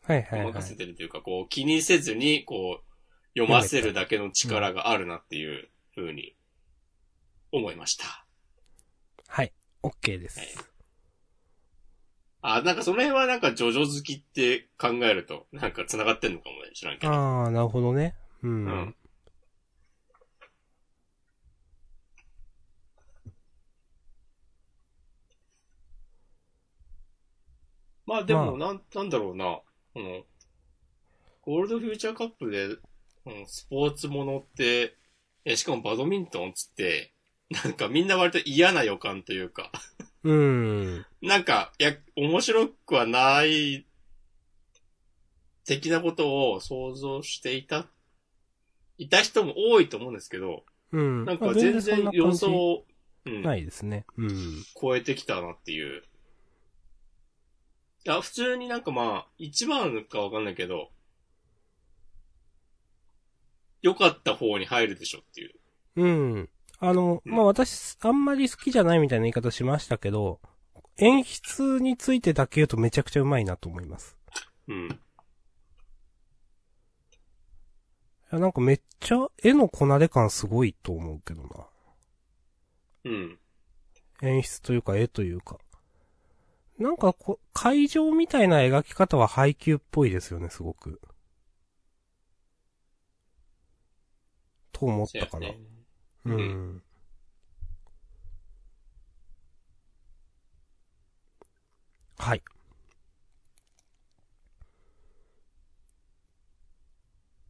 [0.03, 0.61] はいはいはいごまか。
[0.61, 6.35] せてるというか、こう、気にせずに、こう、読ませるだけの力があるなっていう風に
[7.51, 8.25] 思いました。
[9.27, 9.53] はい。
[9.83, 10.39] OK です。
[10.39, 10.47] はい
[12.43, 17.13] あ、なんかその辺はなんかジョジョ好きって考えると、なんか繋がってんのかもね、知らんけど。
[17.13, 18.15] ああ、なるほどね。
[18.41, 18.65] うん。
[18.65, 18.95] うん
[28.11, 29.61] まあでも、まなん、なんだろうな。
[29.93, 30.23] この、
[31.43, 32.79] ゴールドフューチャーカップで、うん、
[33.47, 34.97] スポーツものって、
[35.45, 37.13] え、しかもバドミントンっつって、
[37.63, 39.71] なんかみんな割と嫌な予感というか、
[40.23, 41.05] うん。
[41.21, 43.87] なんか、いや、面白くはない、
[45.65, 47.87] 的なことを想像していた、
[48.97, 51.23] いた人も多いと思うんですけど、うん。
[51.23, 52.85] なんまあか全然予想を、
[53.25, 54.05] うん、ないですね。
[54.17, 54.63] うん。
[54.79, 56.03] 超えてきたなっていう。
[58.03, 60.91] いや、普通になんかまあ、一番かわかんないけど、
[63.81, 65.53] 良かった方に入るでしょっていう。
[65.95, 66.49] うん。
[66.79, 70.39] あの、うんまあ、私、あんまり好きじゃないみたいな言い方しましたけど、
[70.97, 74.17] 演出についてだけ言うとめちゃくちゃうまいなと思います。
[74.67, 74.87] うん。
[74.87, 74.89] い
[78.31, 81.49] や、なんかめっちゃ絵のこなれ感すごいと思うけどな。
[83.05, 83.39] うん。
[84.21, 85.57] 演出というか絵というか。
[86.81, 90.99] なんかこ、会場みたいな描き方は配給っぽいですよね、すごく。
[94.71, 95.47] と思ったかな。
[95.47, 95.59] そうやね。
[96.25, 96.39] ううん
[96.77, 96.83] ん。
[102.17, 102.41] はい。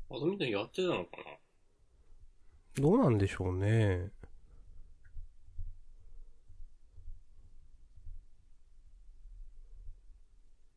[0.09, 2.83] バドミントンやってたのかな？
[2.83, 4.11] どうなんでしょうね。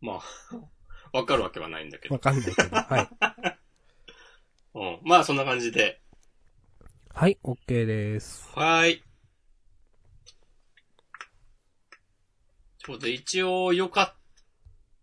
[0.04, 2.18] まあ、わかるわけはないんだけどわ。
[2.18, 2.76] かんないけど。
[2.76, 3.56] はい。
[4.74, 5.00] うん。
[5.02, 6.02] まあ、そんな感じで。
[7.14, 8.50] はい、OK です。
[8.54, 9.04] はーい。
[12.78, 14.20] ちょうど一応良かっ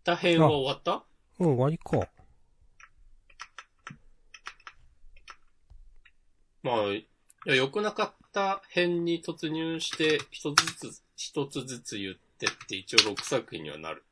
[0.04, 0.92] た編は終わった？
[1.38, 2.08] もう終わりか。
[6.62, 7.08] まあ、い
[7.46, 14.04] や、良くなかった編に突入して、一つずつ、一つずつ言ってって、一応6作品にはなる。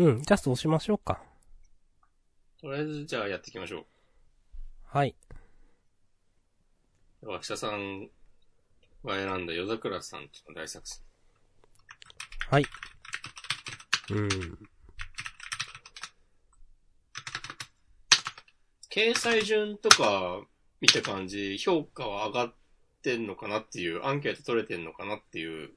[0.00, 1.20] うん、じゃあそうしましょうか。
[2.58, 3.84] とりあえず、じゃあやっていきましょう。
[4.86, 5.14] はい。
[7.20, 8.08] では、明日さん
[9.04, 11.02] が選んだ夜桜さんちの大作戦。
[12.48, 12.64] はい。
[14.12, 14.58] うん。
[18.90, 20.40] 掲載順とか
[20.80, 22.54] 見た感じ、評価は上がっ
[23.02, 25.72] てんのかなっていう、アンケート取れてんのかなっていう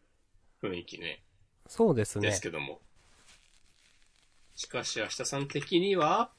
[0.61, 1.25] 雰囲気ね、
[1.67, 2.41] そうですねです。
[2.41, 2.79] けども。
[4.63, 6.31] しかし、明日さん的には、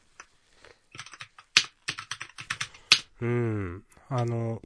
[3.20, 3.84] うん。
[4.08, 4.62] あの、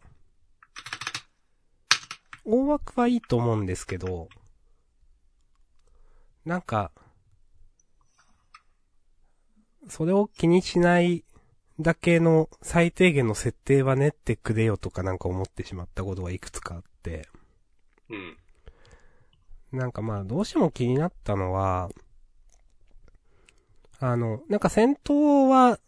[2.45, 4.29] 大枠はいいと思うんですけど、
[6.45, 6.93] なんか、
[9.89, 11.25] それを気にしない
[11.81, 17.29] だけの最低限の設定は練ってくれよとかなんか思ってしまったことがいくつかあって、
[18.09, 18.37] うん、
[19.73, 21.89] なんかまあどうしても気になったのは、
[24.01, 25.79] あの、なんか戦闘は、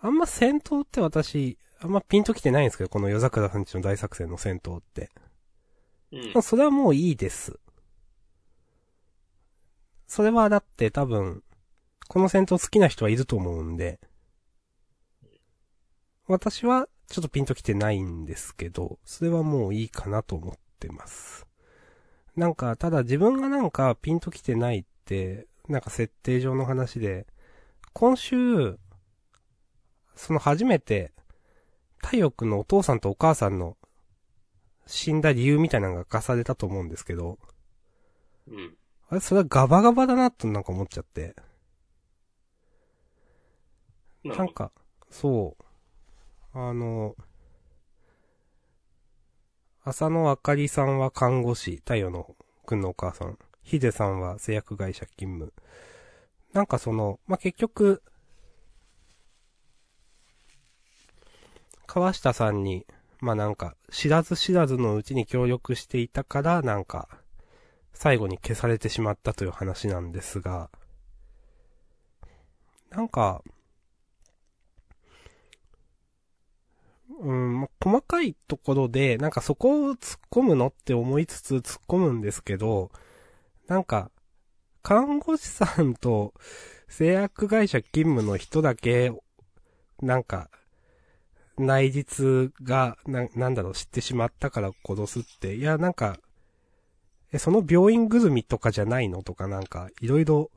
[0.00, 5.10] あんま戦闘って私、あんまピンときてないんですけど、この夜桜さんちの大作戦の戦闘って。
[6.12, 7.58] うんまあ、それはもういいです。
[10.06, 11.42] それはだって多分、
[12.08, 14.00] この戦闘好きな人はいると思うんで、
[16.26, 21.46] 私はちょっとピンときてないんですけど、それはもういいかなと思ってます。
[22.36, 27.26] なんか、ただ自分がなんかピンときてないって、なんか設定上の話で、
[27.92, 28.78] 今週、
[30.14, 31.12] その初めて、
[31.98, 33.76] 太陽くんのお父さんとお母さんの
[34.86, 37.38] 死んだ理由みたいなのが明かされたと思うんですけど、
[38.48, 38.76] うん、
[39.08, 41.34] あれ、それはガバガバだなとなんか思っちゃって。
[44.24, 44.72] なんか、
[45.10, 46.58] そう。
[46.58, 47.16] あの、
[49.82, 52.36] 浅野あかりさんは看護師、太陽の
[52.66, 53.38] くんのお母さん。
[53.62, 55.52] ヒデさんは製薬会社勤務。
[56.52, 58.02] なんかその、まあ、結局、
[61.86, 62.86] 川下さんに、
[63.20, 67.08] まあ、なんか、知らず知らずのうちに協力していたから、なんか、
[67.92, 70.70] 最後に消されてしまったという話なんですが、
[72.90, 73.42] なんか、
[77.20, 82.90] うん、ま細かいところで、なんかそこを突っ込むのって思いつつ突っ込むんですけど、
[83.70, 84.10] なんか、
[84.82, 86.34] 看護師さんと
[86.88, 89.12] 製薬会社勤務の人だけ、
[90.02, 90.50] なんか、
[91.56, 96.18] 内実が、な、なんだろう、知ってしまったから殺すって、いや、なんか、
[97.32, 100.50] え、その病院ぐるみとかじゃないのとかなんか、いろいろ、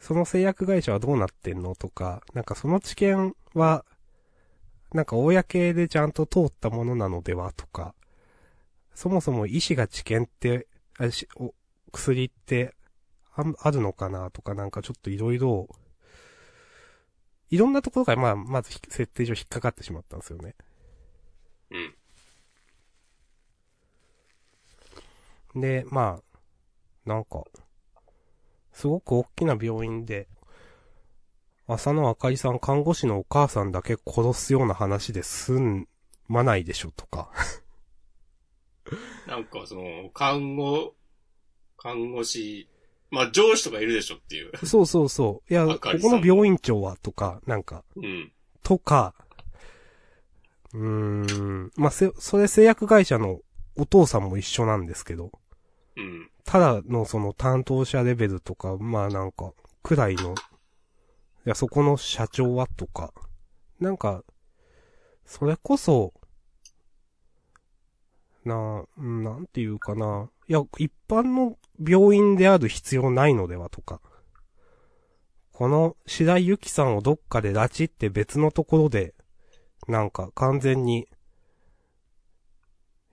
[0.00, 3.84] その製薬会社はどうなってんのとか、なんかその知見は、
[4.92, 7.94] なんか公でちゃんと通ったものなのではとか、
[8.92, 10.66] そもそも医師が知見って、
[10.98, 11.54] あしお
[11.92, 12.74] 薬って
[13.34, 15.68] あんあるのかなとかなんかちょっといろいろ、
[17.50, 20.54] いろんなところがまあ、まずひ設定上引っかかってしまったんですよね。
[25.54, 25.60] うん。
[25.60, 26.38] で、まあ、
[27.08, 27.44] なんか、
[28.72, 30.28] すごく大きな病院で、
[31.66, 35.86] 浅野あかりさん看護師のお母さんだけ殺すような話で済
[36.26, 37.30] まないでしょとか。
[39.26, 40.94] なんかその、看護、
[41.78, 42.68] 看護師、
[43.10, 44.52] まあ上司とかいるでしょっていう。
[44.66, 45.52] そうそうそう。
[45.52, 48.32] いや、ここの病院長はとか、なんか、うん。
[48.62, 49.14] とか、
[50.74, 51.72] うーん。
[51.76, 53.40] まあ、せ、それ製薬会社の
[53.76, 55.30] お父さんも一緒なんですけど、
[55.96, 56.30] うん。
[56.44, 59.52] ただのその担当者レベルとか、まあなんか、
[59.82, 60.34] くらいの、い
[61.44, 63.12] や、そこの社長はとか、
[63.80, 64.24] なんか、
[65.24, 66.12] それこそ、
[68.44, 70.30] な、うんなんていうかな。
[70.48, 74.00] いや、一般の病院である必要ないのではとか。
[75.52, 79.14] この白井由紀さんをどっかで拉致って別のところで、
[79.88, 81.08] なんか完全に、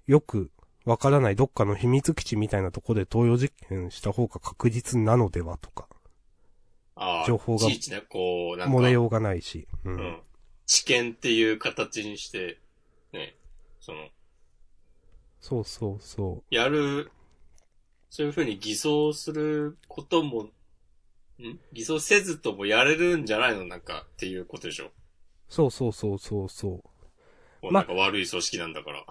[0.06, 0.52] よく
[0.86, 5.88] わからないどっかの秘密基地みたいなところで投与実験した方が確実なのではとか、
[6.96, 7.68] ああ、情報が
[8.08, 9.68] こう、なんか、漏れようがないし。
[9.84, 9.90] う。
[9.90, 10.22] うんん。
[10.66, 12.60] 知見っていう形にして、
[13.12, 13.36] ね、
[13.80, 14.08] その、
[15.42, 17.12] そうそうそやる、
[18.16, 20.50] そういうふうに偽装することも、ん？
[21.74, 23.66] 偽装せずともやれるんじゃないの？
[23.66, 24.86] なんか、っていうことでしょ。
[24.86, 24.92] う。
[25.50, 26.82] そうそうそうそうそ
[27.62, 27.74] う。
[27.74, 29.04] なんか悪い組織なんだから。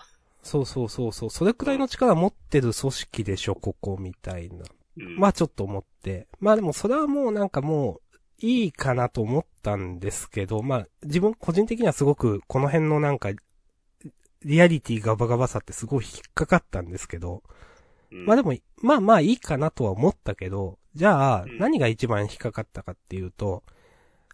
[0.43, 1.31] そうそうそうそう。
[1.31, 4.65] それくらいの力持ってる組織でしょ、ここ、みたいな。
[4.97, 5.17] うん。
[5.19, 6.27] まあちょっと思って。
[6.41, 13.29] まあでもそれはもうなんかもう、いいかなと思ったんですけど、まあ自分個人的にはすごくこの辺のなんか、
[14.47, 17.43] リアリティガバガバさってすごい引っかかったんですけど、うん、
[18.15, 23.65] まあでも、まあまあいいかなとは思ったけど、じゃあうん何が一番引っかかったかっていうと、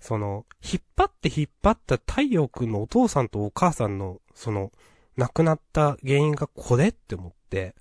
[0.01, 4.73] その、引っ張って引っ張った太陽くんのお父さんとお母さんの、その、
[5.17, 7.75] 亡くなった原因がこれって思って、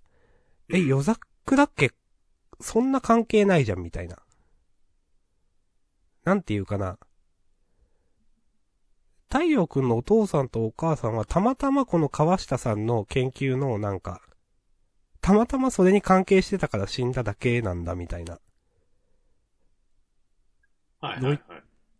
[0.71, 1.91] え、うん夜桜家、
[2.59, 4.17] そんな関係ないじゃん、みたいな。
[6.25, 6.99] なんていうかな。
[9.29, 14.21] 太陽くんのお父さんとお母さんはたまたまこの川下さんの研究のなんか、
[15.21, 18.39] たまたまそれに関係してたから死んだだけなんだみたいな。
[21.01, 21.41] はいはいはい。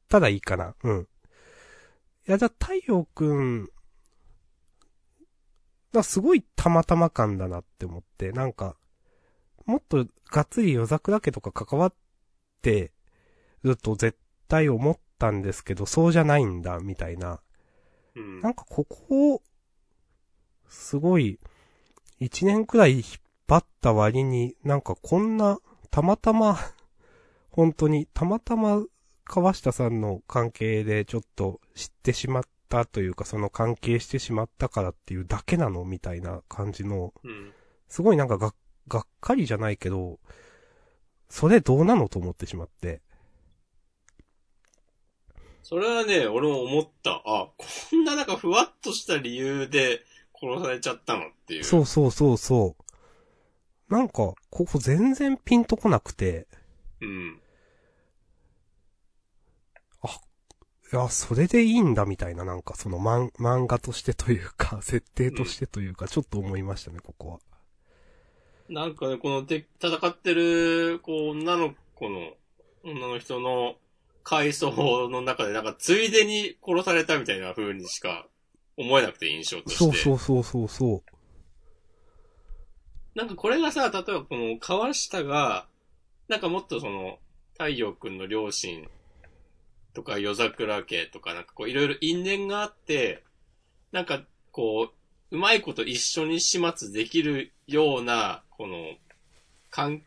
[0.09, 0.76] ただいいかな？
[0.84, 1.07] うん。
[2.28, 3.70] いや、じゃあ太陽くん、
[5.91, 8.76] だすごいたまたま感だなって思って、なんか、
[9.65, 11.93] もっとがっつり夜桜家とか関わっ
[12.61, 12.91] て
[13.63, 14.17] ると絶
[14.47, 17.41] 対思ったんですけど、そうじゃないんだ、みたいな。
[18.15, 18.41] うん。
[18.41, 19.41] なんかここを、
[20.67, 21.39] すごい、
[22.20, 23.03] 一年くらい引っ
[23.47, 25.57] 張った割に、なんかこんな、
[25.89, 26.57] たまたま、
[27.49, 28.84] 本当に、たまたま、
[29.24, 37.53] 川下さんの関係でちょっと知ってしまったというか、その関係してしまったからっていうだけなのみたいな感じの、うん。
[37.88, 38.53] すごいなんかが、
[38.88, 40.20] がっかりじゃないけど、
[41.30, 43.01] それどうなのと思ってしまって。
[45.63, 47.22] それはね、俺も思った。
[47.24, 50.01] あ、こんななんかふわっとした理由で
[50.41, 51.63] 殺されちゃったのっていう。
[51.63, 52.75] そうそうそうそ
[53.89, 53.93] う。
[53.93, 56.47] なんか、ここ全然ピンとこなくて、
[57.01, 57.41] うん。
[60.91, 67.39] いや、それでいいんだみたいな、なんかその漫漫画としてというか、 設定としてというか、ちょっと思いましたね、ここは。
[68.69, 72.33] なんかね、こので戦ってる、こう、女の子の、
[72.83, 73.75] 女の人の
[74.23, 78.27] 階層の中で、なんかついでに殺されたみたいな風にしか
[78.80, 79.77] 思えなくて印象として。
[79.77, 81.03] そうそうそうそうそう。
[83.13, 85.67] なんかこれがさ、例えばこの川下が、
[86.30, 87.19] なんかもっとその、
[87.53, 88.88] 太陽くんの両親
[89.93, 93.21] とか夜桜家とかなんかこういろいろ因縁があって、
[93.91, 94.23] なんか
[94.53, 94.93] こ
[95.32, 98.93] う、うまいこと一緒に始末できるような、この、
[99.69, 100.03] かん、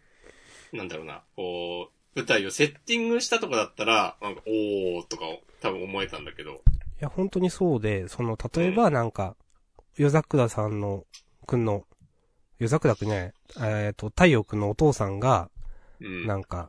[0.72, 5.24] なんだろうな、こう、舞台をセッティングしたとかだったら、なんか、おーとか
[5.60, 6.62] 多分思えたんだけど。
[7.03, 9.34] いや、本当にそうで、その、例えばなんか、
[9.96, 11.05] 夜桜さんの、
[11.48, 11.84] くんの、
[12.61, 15.50] 夜桜くんね、えっ、と、太陽くんのお父さんが、
[16.00, 16.28] うん。
[16.28, 16.68] なんか、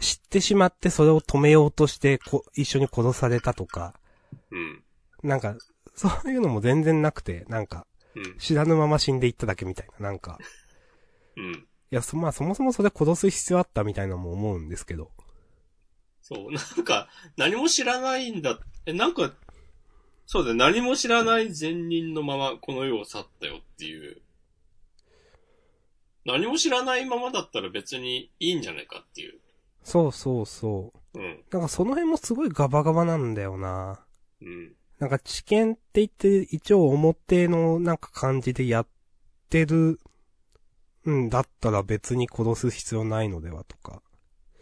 [0.00, 3.92] 知ってしまってそれを止めようとして、こ、一緒に殺されたとか、
[4.50, 4.82] うん。
[5.22, 5.54] なんか、
[5.94, 8.38] そういうのも全然なくて、なんか、うん。
[8.38, 10.38] 知らぬまま死んでいっただけみたいな、なんか、
[11.36, 11.52] うん。
[11.52, 15.10] いや、そ、まあそもそもそれ殺す必要あったみたいなのも思うんですけど。
[16.22, 18.58] そう、なんか、何も知らないんだ。
[18.86, 19.34] え、なんか、
[20.30, 24.20] そうだよ、何も知らない善人のままこの世を去ったよっていう。
[26.26, 29.40] 何も知らないままだったら別にいいんじゃないかっていう。
[29.82, 31.18] そうそうそう。
[31.18, 31.42] うん。
[31.50, 34.00] なんかその辺もすごいガバガバなんだよな。
[34.42, 34.74] うん。
[34.98, 38.86] なんか知見って言って一応表のなんか感じでやっ
[39.48, 39.98] てる、
[41.04, 44.02] うんだったら別に殺す必要ないのではとか。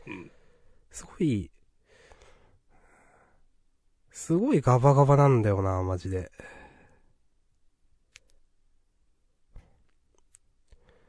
[0.06, 0.30] うん。
[0.92, 1.50] すごい、
[4.16, 6.32] すごいガバガバなんだよな、マジで。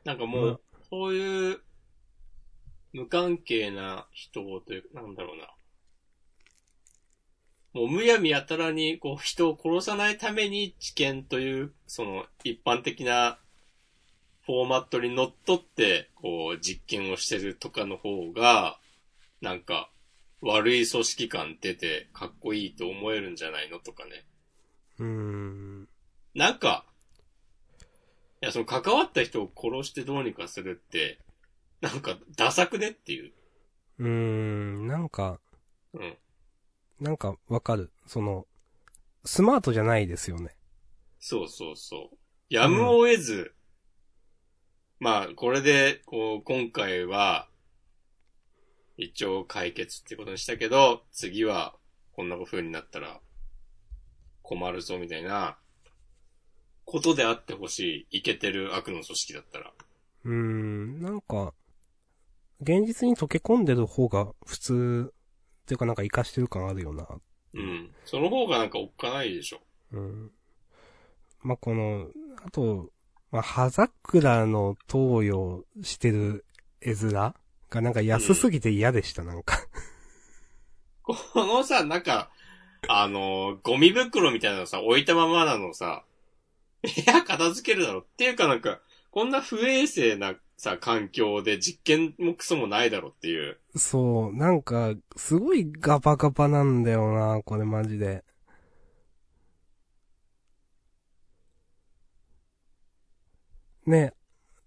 [0.03, 1.61] なんかもう、そういう、
[2.91, 5.49] 無関係な人というか、なんだろうな。
[7.71, 13.39] もうむやみやたらに、こう、人を殺さないために知見という、その、一般的な
[14.45, 18.77] フォーマットにのっとって、こう、実験をしてるとかの方が、
[19.39, 19.89] なんか、
[20.41, 24.25] 悪い組織感出て、かっこいいと思えるんじゃないのとかね。
[24.99, 25.89] うーん。
[26.35, 26.85] なんか、
[28.41, 31.19] いや、その関わった人を殺してどうにかするって、
[31.81, 33.33] なんか、ダサくねっていう。
[33.99, 35.39] うーん、なんか、
[35.93, 36.17] うん。
[36.99, 37.91] なんかわかる。
[38.05, 38.45] その、
[39.25, 40.55] スマートじゃないですよね。
[41.19, 42.17] そうそうそう。
[42.49, 43.53] やむを得ず、
[44.99, 47.47] まあ、これで、こう、今回は、
[48.97, 51.75] 一応解決ってことにしたけど、次は、
[52.13, 53.21] こんな風になったら、
[54.41, 55.57] 困るぞ、みたいな、
[56.83, 59.71] ことであってほしい、イケてる悪の組織だったら。
[60.23, 61.53] うーん、なんか、
[62.61, 67.05] 現実に溶け込んでる方が普通、っていうかなんか活かしてる感あるよな。
[67.53, 67.93] うん。
[68.05, 69.59] その方がなんかおっかないでしょ。
[69.91, 70.31] うん。
[71.43, 72.07] まあ、この、
[72.43, 72.89] あと、
[73.31, 76.45] まあ、葉桜の投与してる
[76.81, 77.33] 絵面
[77.69, 79.59] がなんか安すぎて嫌でした、なんか。
[81.03, 82.29] このさ、なんか、
[82.87, 86.03] あの、ゴミ袋みたいなのさ、置いたままなのさ、
[86.83, 88.79] 部屋片付けるだろっていうかなんか、
[89.11, 93.57] こんな不衛生なさ、環境で実験もクソもないだろっていう。
[93.75, 98.23] そう、なんか、すごいガバガバなんだよな、これマジで。
[103.85, 104.13] ね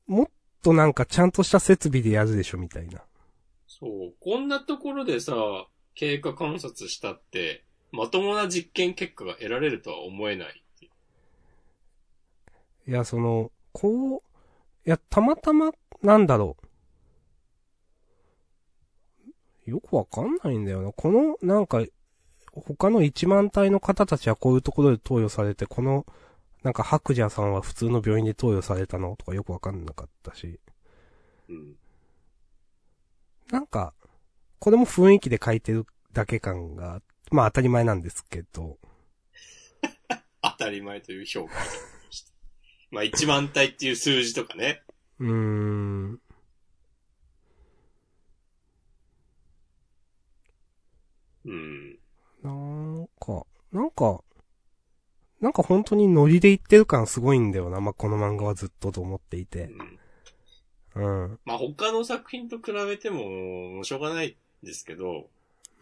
[0.07, 0.26] もっ
[0.62, 3.02] となんかちゃんとした設備でやるでしょ、みたいな。
[3.66, 4.14] そう。
[4.20, 5.34] こんなところでさ、
[5.94, 10.62] 経過観察したって、まともな実験結果が得られるとは思えない。
[12.88, 14.22] いや、その、こう、
[14.86, 16.56] いや、たまたま、なんだろ
[19.66, 19.70] う。
[19.70, 20.92] よくわかんないんだよな。
[20.92, 21.84] この、なんか、
[22.52, 26.04] 他の1万体の方たちはこういうところで投与されて、この、
[26.62, 30.61] なんか白蛇さんは普通の病院で投与されたのとかよくわかんなかったし。
[31.48, 31.76] うん。
[33.50, 33.94] なんか、
[34.58, 37.00] これも雰囲気で書いてるだけ感が、
[37.30, 38.78] まあ当たり前なんですけど。
[40.42, 41.54] 当たり前という評価
[42.90, 44.82] まあ、1万体っていう数字とかね。
[45.18, 46.20] うーん。
[51.44, 51.98] うん。
[52.42, 54.22] なんか、なんか、
[55.41, 57.80] なんか本当にノリで言ってる感すごいんだよな。
[57.80, 59.70] まあ、この漫画はずっとと思っていて。
[60.95, 61.24] うん。
[61.24, 61.38] うん。
[61.45, 65.28] まあ、他の作品と比べても、しょうがないんですけど、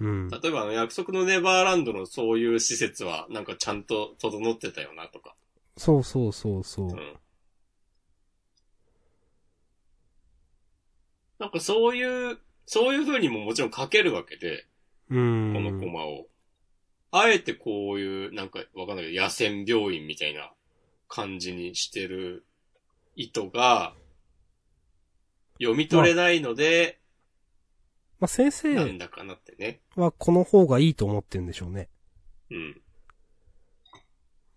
[0.01, 0.29] うん。
[0.29, 5.35] 例えばあの、約束のネバーランドのそういう施設は、なんかちゃんと整ってたよな、とか。
[5.77, 6.93] そうそうそうそうう。
[6.93, 7.17] ん。
[11.39, 14.67] なんかそういう、そういう風にももちろん書けるわけで、
[15.11, 15.53] うん。
[15.55, 16.27] このコマを。
[17.11, 20.53] あえてこういう、なんかわかんないけど、野戦病院みたいな
[21.09, 22.45] 感じにしてる
[23.17, 23.95] 意図が、
[25.61, 27.01] 読み取れないので、
[28.21, 29.81] まあ、先な生んだかなってね。
[29.95, 31.89] はこの方がいいと思ってんでしょうね。
[32.51, 32.83] うん。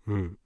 [0.06, 0.38] うん。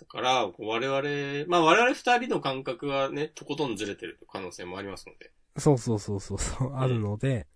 [0.00, 5.32] だから、我々、まあ我々二人の感覚はね、とことんずれてる可能性もありますので。
[5.58, 7.46] そうそうそうそうそう、あるので。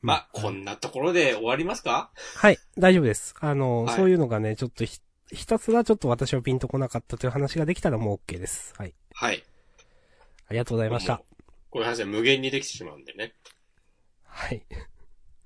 [0.00, 2.10] まあ、こんなところで終わりますか？
[2.36, 3.34] はい、大丈夫です。
[3.40, 5.00] あの、はいそういうのがね、ちょっとひ、
[5.32, 8.74] ひたすらちょっと私はピンとこなかったという話ができたらもう OK です。
[8.78, 8.94] はい。
[9.12, 9.44] はい。
[10.48, 11.20] ありがとうございました。
[11.70, 13.34] こういう話は無限にできてしまうんでね。
[14.24, 14.62] はい。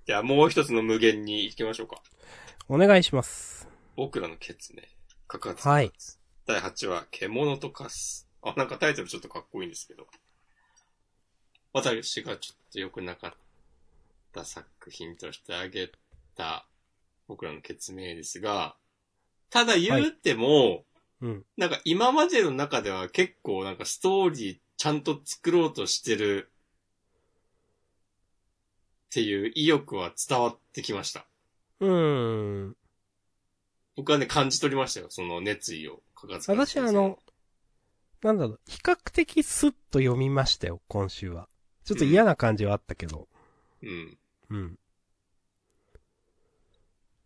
[0.06, 2.02] じゃあもう一つの無限に行きましょうか。
[2.68, 3.68] お願いします。
[3.96, 4.88] 僕らのケツね。
[5.28, 5.66] 告発。
[5.66, 5.90] はい。
[6.46, 8.28] 第8話、獣と化す。
[8.42, 10.06] あ、なんかタイトルちょっとかっこいいんですけど。
[11.72, 13.36] 私がちょっと良くなかった
[14.44, 15.92] 作品として挙げ
[16.36, 16.66] た
[17.28, 18.76] 僕らの決明ですが、
[19.50, 20.84] ただ言うても、
[21.20, 21.44] うん。
[21.56, 26.50] なんか今までの中では結構なんかストーリーちゃんと作ろうとしてる
[29.06, 31.26] っていう意欲は伝わってきました。
[31.80, 32.76] うーん。
[33.94, 35.06] 僕はね、感じ取りましたよ。
[35.10, 36.02] その熱意を。
[36.14, 37.18] かかつか私あの、
[38.22, 41.48] なんだろう、比較的スッと読みましたよ、今週は。
[41.84, 43.28] ちょっと嫌な感じはあったけど。
[43.82, 43.88] うん。
[43.88, 44.18] うん。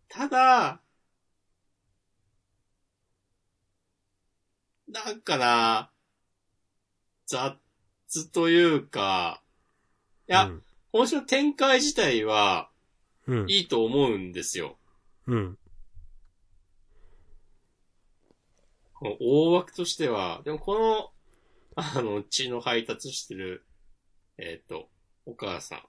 [0.07, 0.81] ただ、
[4.87, 5.91] なんかな、
[7.25, 7.57] 雑
[8.31, 9.41] というか、
[10.29, 10.63] いや、うん。
[10.91, 12.69] 今週の展開自体は
[13.27, 13.49] うん。
[13.49, 14.77] いいと思うんですよ。
[15.27, 15.57] うん。
[18.93, 21.11] この大枠としては、でもこの、
[21.75, 23.65] あの、血の配達してる、
[24.37, 24.89] えっ、と、
[25.25, 25.85] お母さ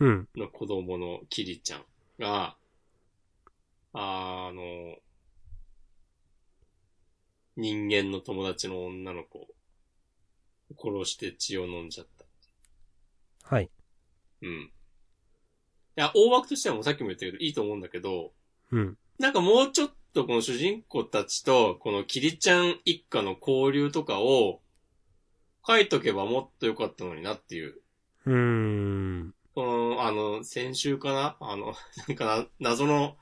[0.00, 0.28] うん。
[0.36, 1.84] の子供のキリちゃん
[2.18, 2.56] が、
[3.92, 4.96] あの、
[7.56, 9.48] 人間の友達の女の子を
[10.78, 12.24] 殺して血を飲んじゃった。
[13.54, 13.70] はい。
[14.42, 14.50] うん。
[14.50, 14.70] い
[15.96, 18.32] や、大枠としてはもうさっきも言ったけど、いいと思うんだけど、
[18.70, 18.96] うん。
[19.18, 24.60] なんかもうちょっとこの主人公たちと、このキリちゃん一家の交流とかを、
[25.66, 27.80] 書いとけばもっと良かったのになっていう。
[28.26, 29.34] うーん。
[29.58, 31.36] この、あの、先週かな？
[31.40, 31.74] あの、
[32.06, 33.16] なんかな、謎の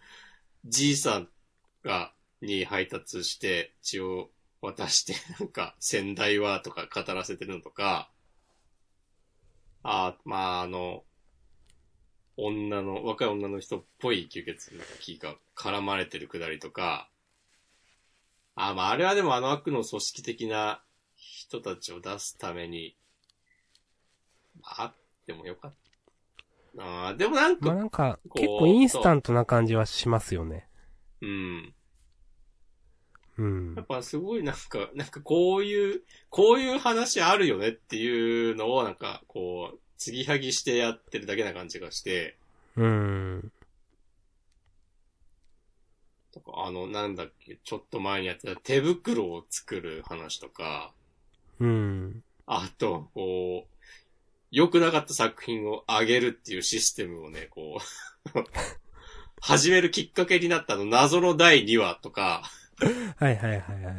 [0.67, 1.31] じいさん
[1.83, 2.13] が、
[2.43, 4.31] に配達して血を
[4.61, 8.11] 渡して、 なんか、先代はとか語らせてるのとか、
[9.83, 11.07] あまあ、あの、
[12.37, 17.09] 女の、若い女の人っぽい吸血の気が絡まれてるくだりとか、
[18.57, 20.85] あまあ、あれはでもあの悪の組織的な
[21.15, 22.95] 人たちを出すために、
[24.63, 25.86] あってもよかった。
[26.79, 30.69] ああ、でもなんか、まあなんか、結構インスタントな感じはしますよね。
[31.21, 31.75] うん。
[33.39, 33.87] うんやっ。
[33.87, 42.37] ぱすごいなんか、なんかこういう、こういう話あるよねっていうのをなんか、こう、継ぎはぎしてやってるだけな感じがして、
[42.77, 42.87] うー
[43.39, 43.53] ん。
[46.33, 50.93] とかあの、なんだっけ、ちょっと前にやってた手袋を作る話とか、
[51.61, 52.23] うん。
[52.47, 53.76] あと、こう、
[54.51, 58.45] 良くなかった作品を上げるっていうシステムをね、こう、
[59.41, 62.43] 始めるきっかけになったあの謎の第2話とか、
[63.17, 63.97] はいはいはいはい。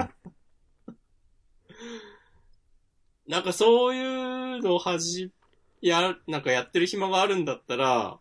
[3.31, 5.31] なんかそういうのをはじ、
[5.81, 8.19] や、なんかやってる暇があるんだったら、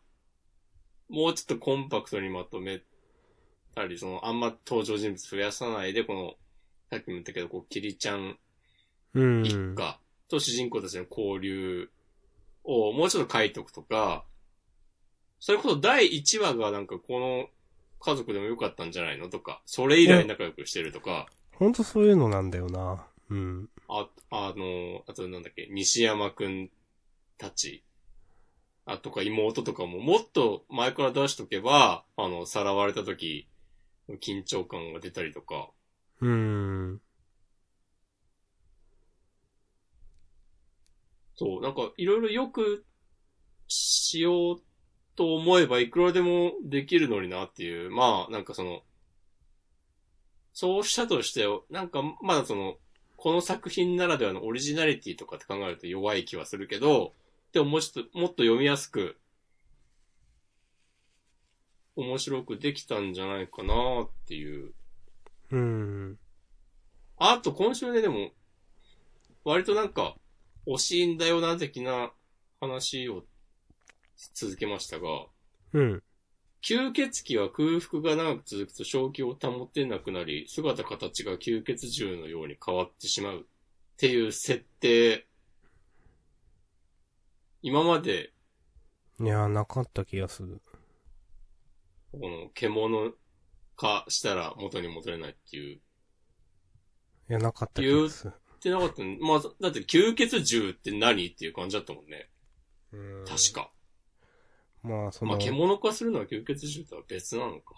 [1.09, 2.83] もうちょっとコンパクトにまとめ
[3.74, 6.35] たり、その、あんま登場人物増やさないで、この、
[6.91, 8.39] さっきも言ったけど、こう、キリちゃん
[9.14, 9.45] うん。
[9.45, 9.99] 一家
[10.29, 11.91] と主人公たちの交流
[12.66, 14.24] をもうちょっと書いとくとか、
[15.38, 17.46] それこそ第1話がなんかこの
[18.00, 19.28] 家族でもよかったんじゃないの？
[19.28, 23.06] とか、それ以来仲良くしてるとか、ほんとそういうのなんだよな。
[23.30, 23.70] うん。
[23.88, 26.70] あ、あの、あとなんだっけ、西山くん
[27.38, 27.84] たち、
[28.84, 33.48] あとか妹とかももっと前から出しとけば、あの、さらわれた時、
[34.22, 35.70] 緊張感が出たりとか、
[36.20, 37.00] うーん。
[41.37, 42.84] そう、なんかいろいろよく
[43.68, 44.62] しよう
[45.16, 48.82] と思えばいくらでもできるのになっていう、まあなんかその、
[50.53, 52.76] そうしたとして、なんかまだその、
[53.16, 57.12] この作品ならではのオリジナリティとかって考えると弱い気はするけど、
[57.53, 59.16] でももうちょっと、もっと読みやすく、
[61.97, 64.72] 面白くできたんじゃないかなっていう。
[65.51, 66.18] うん。
[67.18, 68.32] あと今週ね、でも、
[69.45, 70.16] 割となんか、
[70.66, 72.12] 惜しいんだよな、的な
[72.60, 73.24] 話を
[74.34, 75.26] 続けましたが、
[75.72, 76.02] うん。
[76.62, 83.44] 吸血鬼は空腹が長く続くと正気を保てなくなり、姿形が吸血獣のように変わってしまうっ
[83.96, 85.26] ていう設定、
[87.62, 88.32] 今まで、
[89.20, 90.60] いや、なかった気がする。
[92.12, 93.12] この獣
[93.76, 95.80] 化したら元に戻れないっていう、い
[97.28, 98.34] や、なかった気がする。
[98.66, 102.28] ってなかったのまあ、だって吸血獣って何っていう感じだったもんね。
[102.92, 103.52] うん確。
[103.52, 103.70] か。
[104.82, 107.74] まあ、そのまあ、、獣化するのは吸血獣とは別なのか。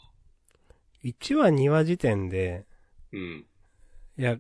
[1.05, 2.65] 1話2話時点で、
[3.13, 3.47] うん。
[4.19, 4.39] いや、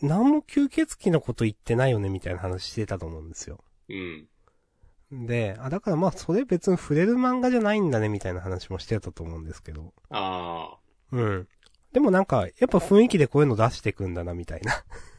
[0.00, 3.58] 何も吸血鬼のこと言ってないよね、みたいな話してたと思うんですよ。
[3.88, 5.26] うん。
[5.26, 9.92] で、あ、だからまあ、それ別に触れる漫画じゃないんだね、みたいな話もしてたと思うんですけど。
[10.10, 10.78] ああ。
[11.12, 11.48] うん。
[11.92, 14.72] でもなんか、やっぱ雰囲気でこういうの出してくんだな、みたいな。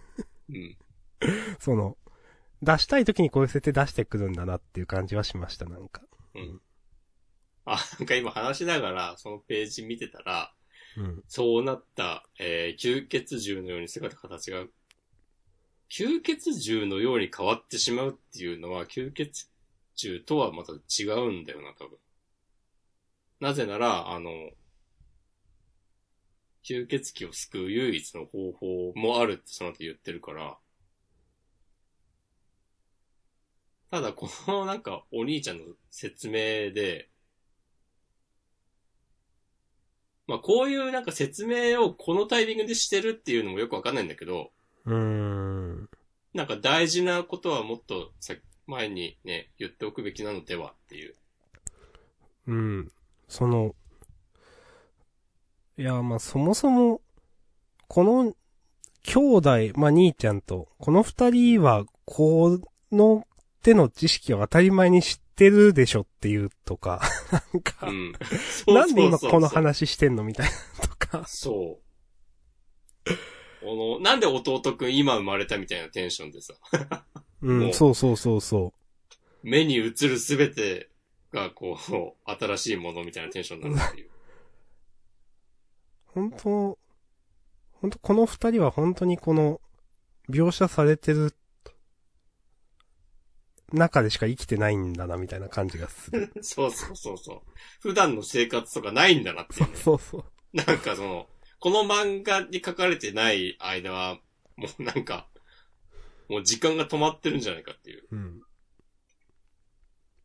[0.50, 0.78] うん。
[1.60, 1.98] その、
[2.62, 6.04] 出したい時にこういう設定出してくるんだなっていう感じはしました、なんか。
[6.36, 6.62] うん。
[7.66, 10.54] あ、なんか今話しながら、そのページ見てたら、
[10.98, 11.24] うん。
[11.28, 14.66] そうなった、えー、吸血獣のように姿形が、
[15.90, 19.50] 吸血獣のように変わってしまうっていうのは、吸血
[19.96, 21.98] 獣とはまた違うんだよな、多分。
[23.40, 24.32] なぜなら、あの、
[26.70, 30.58] 吸血鬼を救う唯一の方法もあるってその後言ってるから、
[33.90, 37.10] ただ、このなんか、お兄ちゃんの説明で、
[40.28, 44.52] まあ、こういうなんか説明をこのタイミングでしてるっていうのもよくわかんないんだけど、
[44.86, 45.90] うーん。
[46.36, 48.36] なんか大事なことはもっとさ
[48.68, 51.16] 前にね、言っておくべきなのではっていう。
[52.46, 52.92] うん。
[53.28, 53.74] その、
[55.80, 57.00] いや、まあ、そもそも、
[57.88, 58.34] この、
[59.04, 62.60] 兄弟、まあ、兄ちゃんと、この二人は、こ
[62.92, 63.26] の
[63.64, 67.02] 手の知識を当たり前に知ってるでしょっていうとか、
[67.32, 68.12] なんか、うん。
[68.68, 71.24] なんで今そうそうそうこの話してんのみたいなとか。
[71.26, 71.80] そ
[73.06, 73.10] う。
[73.64, 76.56] この、なんで弟くん今生まれたみたいなテンションでさ、
[77.42, 78.74] うん、もうそうそうそうそ
[79.44, 80.90] 目に映るすべて
[81.32, 84.10] がこう、新しいものみたいなテンションになるっていう。
[86.28, 86.30] う。
[86.30, 86.80] 本当
[87.82, 89.62] 本当この二人は本当にこの、
[90.30, 91.34] 描写されてる
[93.74, 96.32] 中でしか生きてないんだな、みたいな感じがする。
[96.42, 97.42] そうそうそうそう。
[97.82, 99.76] 普段の生活とかないんだなっていうね。
[99.76, 100.24] そうそう。
[100.54, 101.28] なんかその、
[101.60, 104.20] この漫画に書かれてない間は、
[104.56, 105.28] もうなんか、
[106.30, 108.08] もう時間が止まってるんじゃないかっていう。
[108.12, 108.42] うん。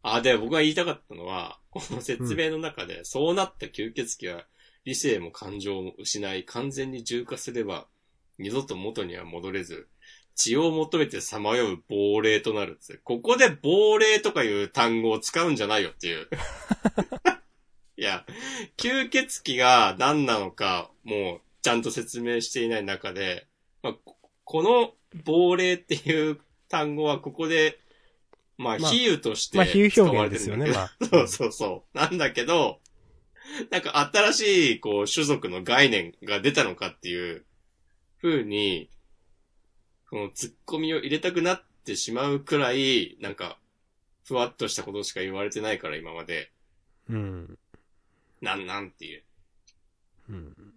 [0.03, 4.47] あ、で、僕が言いたかったのは、この説明の中で、そうなった吸血鬼は、
[4.85, 7.87] 理性も感情も失い、完全に重化すれば、
[8.39, 9.89] 二度と元には戻れず、
[10.35, 16.28] 血を求めてさまよう亡霊となるってここで亡霊とかいう単語を使うんじゃないよっていう。
[17.97, 18.26] いや、
[18.76, 23.47] 吸血鬼が何なのか、もう、ちゃんと説明していない中で、
[23.82, 27.78] まあ、ここの亡霊っていう単語はここで、
[28.59, 30.93] まあ、まあ比喩としてまあ、比喩表現ですよね、まあ。
[31.07, 31.97] そうそうそう。
[31.97, 32.80] なんだけど、
[33.70, 37.45] なんか新しい、こう、種族の概念が出たのかっていう
[38.20, 38.90] 風に、
[40.11, 43.59] このツッコミを入れたくなってしまうくらい、なんか、
[44.24, 46.51] ふわっとしたことしか言われてないから、今まで。
[47.09, 47.59] うん。
[48.40, 49.22] なんなんっていう。
[50.30, 50.74] うん。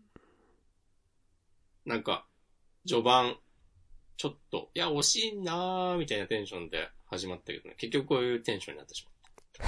[1.86, 2.26] なんか、
[2.86, 3.38] 序盤、
[4.18, 7.76] ちょっと、いや、惜しいなーみたいなテンションで始まったけどね。
[7.78, 9.06] 結局こういうテンションになってし
[9.60, 9.66] ま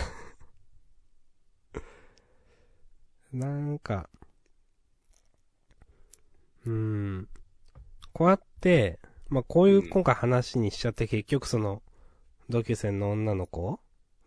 [3.34, 4.10] なんか、
[6.66, 7.30] うーん。
[8.12, 9.00] こうやって、
[9.30, 11.82] まあ、こういう今回話にしちゃって結局その、
[12.50, 13.80] 同級生の女の子？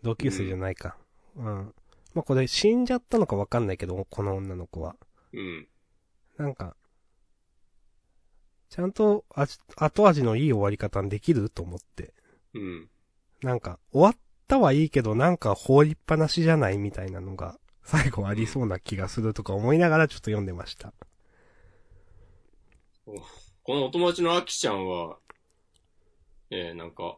[0.03, 0.96] 同級生じゃないか。
[1.36, 1.74] うん。
[2.14, 4.94] まあ、これ死んじゃったのかわかんないけど、この女の子は。
[5.32, 5.40] う。
[5.40, 5.68] うん。
[6.36, 6.76] なんか、
[8.70, 12.14] ちゃんと味後味のいい終わり方にできると思って。
[12.55, 12.88] うん。
[13.42, 16.78] なんか、終わったはいいけど、なんか放りっぱなしじゃない？
[16.78, 20.92] みたいなのが、最後ありそうな気がするとか思いながらちょっと読んでました。
[23.04, 25.18] このお友達のアキちゃんは、
[26.50, 27.16] えー、なんか、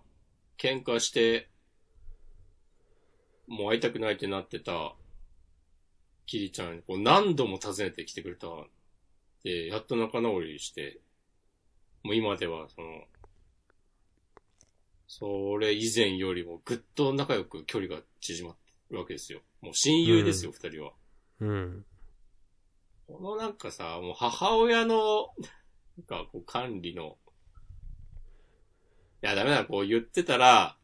[0.59, 1.49] 喧嘩して、
[3.47, 4.95] もう会いたくないってなってた、
[6.27, 8.47] キリちゃんにこう何度も訪ねてきてくれた。
[9.43, 11.01] で、やっと仲直りして、
[12.03, 13.05] もう今では、その、
[15.07, 19.41] それ以前よりもぐっと仲良く距離が縮まってるわけですよ。
[19.65, 20.93] もう親友ですよ、二、人は。
[21.41, 21.87] うん。
[23.07, 25.29] このなんかさ、もう母親の、
[25.97, 27.17] なんかこう管理の、
[29.23, 30.77] いやダメだ、こう言ってたら、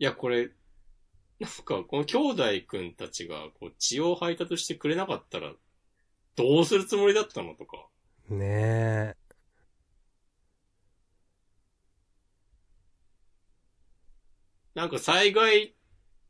[0.00, 0.50] いやこれ、
[1.38, 5.52] なんかこの兄弟くんたちがこう血を配達してくれなかったら、
[6.34, 7.86] どうするつもりだったのとか。
[8.28, 9.14] ね
[14.74, 15.74] なんか災害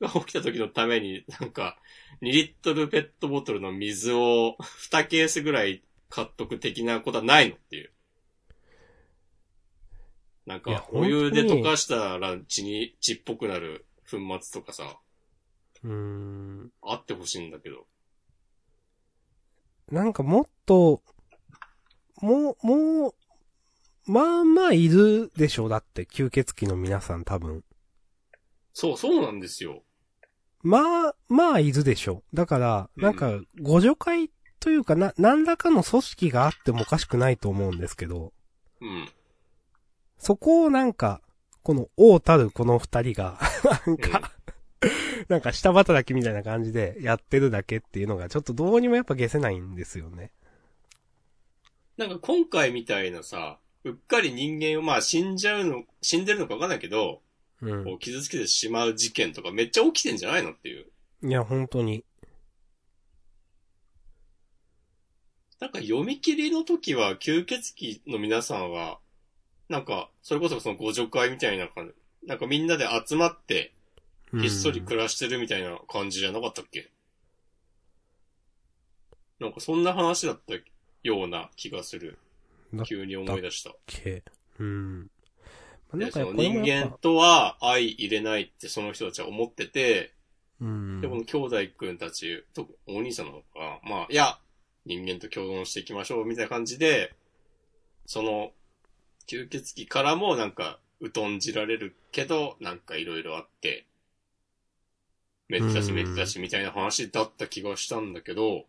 [0.00, 1.78] が起きた時のために、なんか、
[2.22, 4.56] 2リットルペットボトルの水を
[4.90, 7.92] 2ケースぐらい買っとく的なことはないのっていう。
[10.46, 14.98] なんいやか、お湯で溶かしたら血に、血っぽくなる粉末とかさ、
[15.84, 15.88] え。
[15.88, 16.72] うーん。
[16.82, 17.86] あってほしいんだけど。
[19.90, 21.02] なんかもっと、
[22.20, 23.14] もう、もう、
[24.06, 27.64] まあまあいるでしょ、だって、吸血鬼の皆さん多分。
[28.72, 29.84] そう、そうなんですよ。
[30.62, 32.22] まあ、まあいるでしょ。
[32.34, 38.32] だから、うんなんか、互助会というかな、何らかの組織があってもおかしくないと思うんですけど、
[38.80, 39.08] うん。
[40.18, 41.22] そこをなんか、
[41.62, 43.38] この王たるこの二人が、
[43.86, 44.32] なんか、
[45.28, 50.30] なんか下働きみたいな感じでやってるだけっていうのがちょっとどうにもやっぱ消せないんですよね。
[51.96, 57.29] なんか今回みたいなさ、うっかり人間をまあ死んじゃうの、死んでるのかわかんないけど、う
[57.60, 60.86] こう傷つけてしまう事件とかめっちゃ起きてんじゃないのっていう。
[61.26, 61.30] ん。
[61.30, 62.04] いや、本当に。
[65.60, 68.98] なんか読み切りの時は吸血鬼の皆さんは、
[69.68, 73.72] なんか、それこそその互助会みたいな感じ、なんかみんなで集まって、
[74.40, 76.90] ひっそり暮らしてるみたいな感じじゃなかったっけ、
[79.38, 80.54] なんかそんな話だった
[81.02, 82.18] ような気がする。
[82.86, 83.74] 急に思い出した。
[83.86, 84.22] け？
[84.58, 85.10] うん。
[85.92, 90.14] まあで、そのこれ人間とは相入れないってその人たちは思ってて、
[90.60, 91.00] うん。
[91.00, 94.38] で、この兄弟くんたち、とお兄さんなのか、まあ、いや、
[94.86, 97.14] 人間と共存していきましょう、みたいな感じで、
[98.06, 98.52] その、
[99.26, 100.78] 吸血鬼からもなんか、
[101.14, 103.86] 疎んじられるけど、なんかいろいろあって、
[105.48, 108.66] めっちゃしめっちゃしみたいな話だった気がしたんだけど、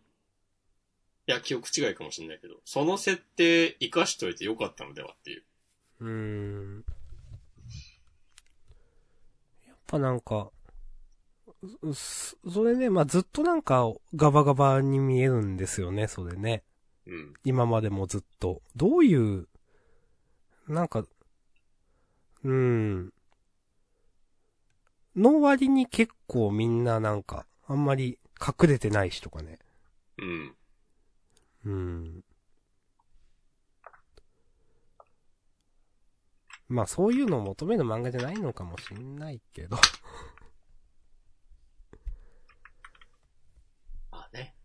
[1.28, 5.44] いや、記憶違いかもしれないけど、その設定活かしといてよかったのではっていう。
[6.00, 6.86] うーん。
[9.68, 10.52] やっぱなんか、
[11.94, 16.64] そそれね、まあ、ずっとなんかガバガバに見えるんですよね、それね。
[17.06, 17.34] うん。
[17.44, 18.62] 今までもずっと。
[18.76, 19.48] どういう、
[20.68, 23.14] なんか、うーん。
[25.16, 29.60] の割に結構みんななんか、あんまり隠れてないしとかね。
[30.18, 30.56] うん。
[31.66, 32.24] うん。
[36.72, 39.76] まあそういうのを求める漫画じゃないのかもしんないけど。
[44.10, 44.56] まあね。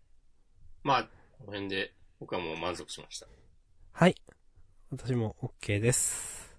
[0.84, 1.10] まあ、こ
[1.40, 3.26] の辺で僕はもう満足しました。
[3.90, 4.14] はい。
[4.90, 6.54] 私も OK です。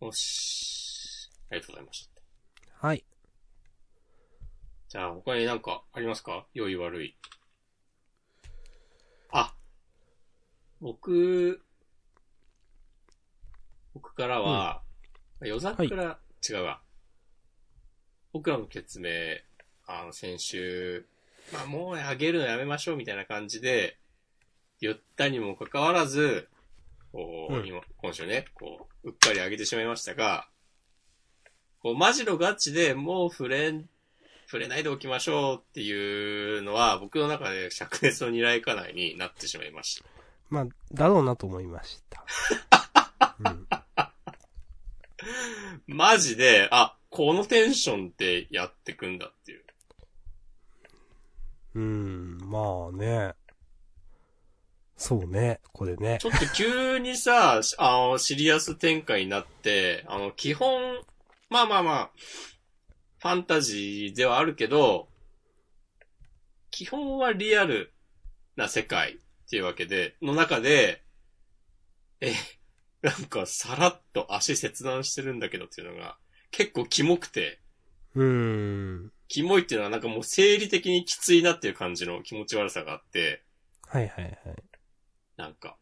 [0.00, 1.30] よし。
[1.50, 2.22] ありがとうございました。
[2.86, 3.04] はい。
[4.88, 6.48] じゃあ、他になんかありますか？
[6.52, 7.16] 良い悪い。
[9.30, 9.54] あ、
[10.80, 11.62] 僕、
[14.00, 14.80] 僕からは、
[15.40, 16.80] 夜桜、違うわ。
[18.32, 19.10] 僕らの決明、
[19.88, 21.04] あの、先週、
[21.52, 23.98] まあもうあげるのやめましょうみたいな感じで、
[24.80, 26.48] 言ったにもかかわらず、
[27.10, 30.46] こう、うん今、今週ね、こう、うっかりあげてしまいましたが、
[31.82, 33.88] こう、マジのガチでもう触れん、
[34.46, 40.04] 触れないでおきましょうっていうのは、僕の中で灼熱の二来家内になってしまいました。
[40.50, 42.24] まあ、だろうなと思いました。
[43.40, 43.66] うん。
[45.86, 49.64] マジで、あ、このテンションでやってくんだっていう。
[51.74, 53.34] うん、まあね。
[54.96, 56.26] そうね、これねち。
[56.26, 60.98] ょっと急にさ、しあの、シリアス展開になって、あの、基本、
[61.48, 62.10] まあまあまあ、
[63.20, 65.08] ファンタジーではあるけど、
[66.70, 67.92] 基本はリアル
[68.56, 69.16] な世界っ
[69.48, 71.04] ていうわけで、の中で、
[72.20, 72.34] え、
[73.02, 76.18] なんかさらっと足切断してるんだけどっていうのが、
[76.50, 77.60] 結構キモくて、
[78.14, 79.12] うーん。
[79.28, 83.44] キモいっていうのはなんかもう生理的にきついなっていう感じの気持ち悪さがあって、
[83.86, 84.36] はいはいはい。
[85.36, 85.76] なんか、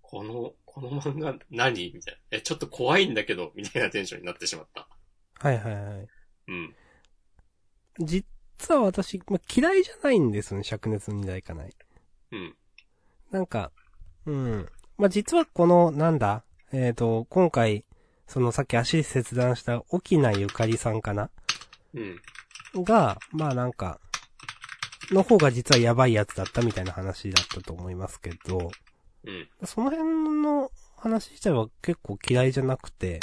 [0.00, 2.38] この、この漫画何みたいな。
[2.38, 4.88] え、ちょっと怖いんだけど、みたいなテンションになってしまった。
[5.40, 6.08] はいはいはい。
[6.48, 6.76] うん。
[8.00, 8.24] 実
[8.74, 11.74] は私、まあ、嫌いじゃないんですよね、灼熱の二代かない。
[12.32, 12.56] うん。
[13.30, 13.72] なんか、
[14.26, 14.68] うん。
[14.98, 17.84] まあ、実はこの、なんだ、えっ、と、今回、
[18.26, 21.30] そのさっき足切断した沖名ゆかりさんかな？
[21.94, 22.00] う
[22.80, 22.82] ん。
[22.82, 24.00] が、まあなんか、
[25.10, 28.70] の方が実はやばいやつだったみたいな話だったと思いますけど、
[29.24, 29.48] うん。
[29.64, 33.20] その辺の話自体は結構嫌いじゃなくて、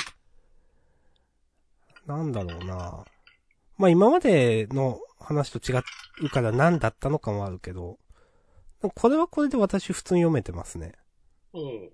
[2.06, 3.06] なんだろうな
[3.78, 5.82] まあ今までの話と違
[6.22, 7.98] うから何だったのかもあるけど、
[8.96, 10.94] これはこれで私普通に読めてますね。
[11.54, 11.90] うん。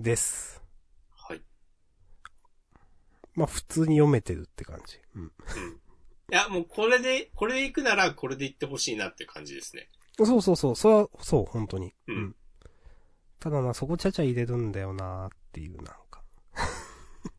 [0.00, 0.62] です。
[1.16, 1.42] はい。
[3.34, 4.98] まあ普通に読めてるって感じ。
[5.14, 5.22] うん。
[5.22, 5.30] うん。
[5.30, 5.32] い
[6.30, 9.88] や、もうこれで、これで行くならこれで行ってほしいなって感じですね。
[10.16, 11.94] そうそうそう、それは、そう、本当に。
[12.06, 12.36] うん
[13.40, 16.22] ただな、そこちゃちゃ入れるんだよなーっていう、なんか。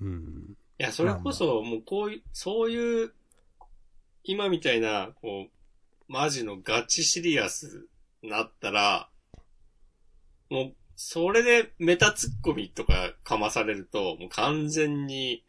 [0.00, 0.56] うん。
[0.78, 3.14] いや、それこそ、もうこういう、そういう、
[4.24, 7.86] 今みたいな、こう、マジのガチシリアス
[8.22, 9.10] になったら、
[10.50, 15.44] もう、それでメタツッコミとかかまされると、もう完全に、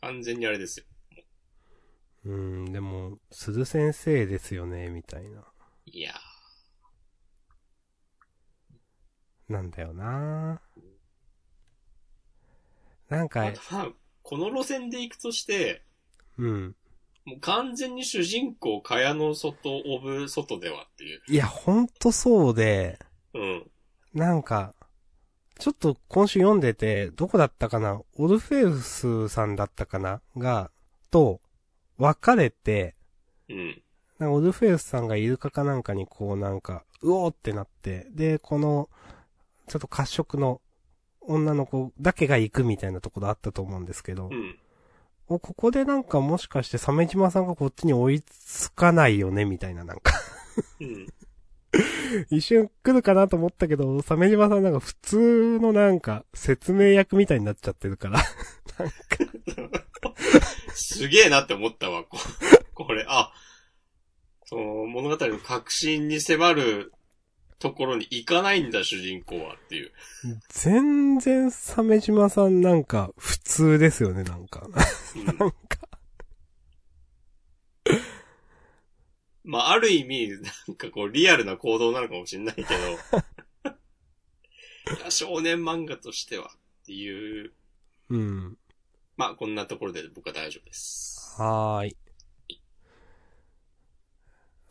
[0.00, 0.86] 完全にあれですよ。
[2.24, 5.44] うん、でも、鈴先生ですよね、みたいな。
[5.86, 6.12] いや
[9.48, 10.60] なんだよな
[13.08, 13.28] なんー。
[13.28, 13.92] か
[14.22, 15.82] この路線で行くとして、
[16.38, 16.76] うん。
[17.24, 21.20] もう完全に主人公、蚊帳の外、オブ外ではっていう。
[21.28, 22.98] いや、ほんとそうで、
[23.32, 23.70] うん。
[24.12, 24.74] なんか、
[25.58, 28.00] ちょっと今週読んでて、どこだったかな？
[28.16, 30.20] オルフェウスさんだったかな？
[30.36, 30.70] が、
[31.10, 31.40] と、
[31.98, 32.96] 別れて、
[33.48, 33.82] うん。
[34.18, 38.88] なんかオルフェウスさんがイルカかなんかにこうなんか、うおーってなって、で、この、
[39.68, 40.60] ちょっと褐色の
[41.20, 44.58] 女の子だけが行くみたいなところあったと思うんですけど、うん。
[45.28, 49.44] おここでなんかもしかして鮫島さんがこっちに追いつかないよね？
[49.44, 50.12] みたいななんか、
[50.80, 51.06] うん。
[52.30, 58.20] 一瞬来るかなと思ったけど、鮫島さんなんか普通のなんか説明役みたいになっちゃってるから、
[60.74, 62.18] すげえなって思ったわ、こ
[62.74, 63.06] これ。
[63.08, 63.32] あ、
[64.44, 66.92] その物語の核心に迫る
[67.62, 69.92] ところに行かないんだ、主人公はっていう。
[70.48, 74.66] 全然、鮫島さんなんか、普通ですよね、なんか。
[75.16, 75.52] うんなんか。
[79.44, 80.28] まあ、ある意味、
[80.68, 82.68] なんかこう、リアルな行動なのかもしれないけど、
[84.98, 87.52] いや、少年漫画としてはっていう、
[88.08, 88.58] うん。
[89.16, 91.34] まあ、こんなところで僕は大丈夫です。
[91.40, 91.96] はーい。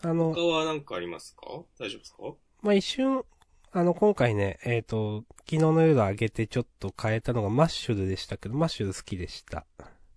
[0.03, 1.45] あの他、は何かありますか？
[1.77, 2.23] 大丈夫ですか？
[2.61, 3.23] まあ、一瞬、
[3.71, 9.65] あの、今回ね、えっ、と、昨日の夜上げてちょっと変えたのがマッシュルでしたけど、マッシュル好きでした。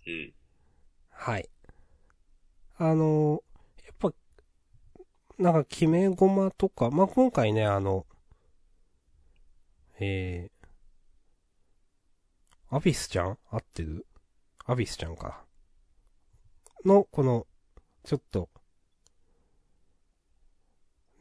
[0.07, 0.35] うん。
[1.11, 1.49] はい。
[2.77, 3.43] あの、
[3.87, 4.13] やっぱ、
[5.39, 8.07] なんか、決めゴマとか、まあ、今回ね、あの、
[10.01, 13.39] えー、アビスちゃん？
[13.51, 14.07] 合ってる？
[14.67, 15.45] アビスちゃんか。
[16.85, 17.47] の、この、
[18.03, 18.51] ちょっと、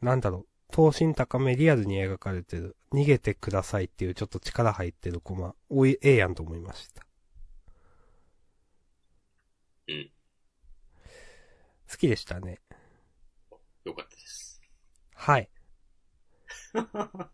[0.02, 7.06] なんだろう、等身高めリアルに描かれてる、逃げてくださいっていうちょっと力入ってるコマ、おい、ええやんと思いました。
[9.86, 10.10] うん。
[11.88, 12.60] 好きでしたね。
[13.84, 14.60] よかったです。
[15.14, 15.48] はい。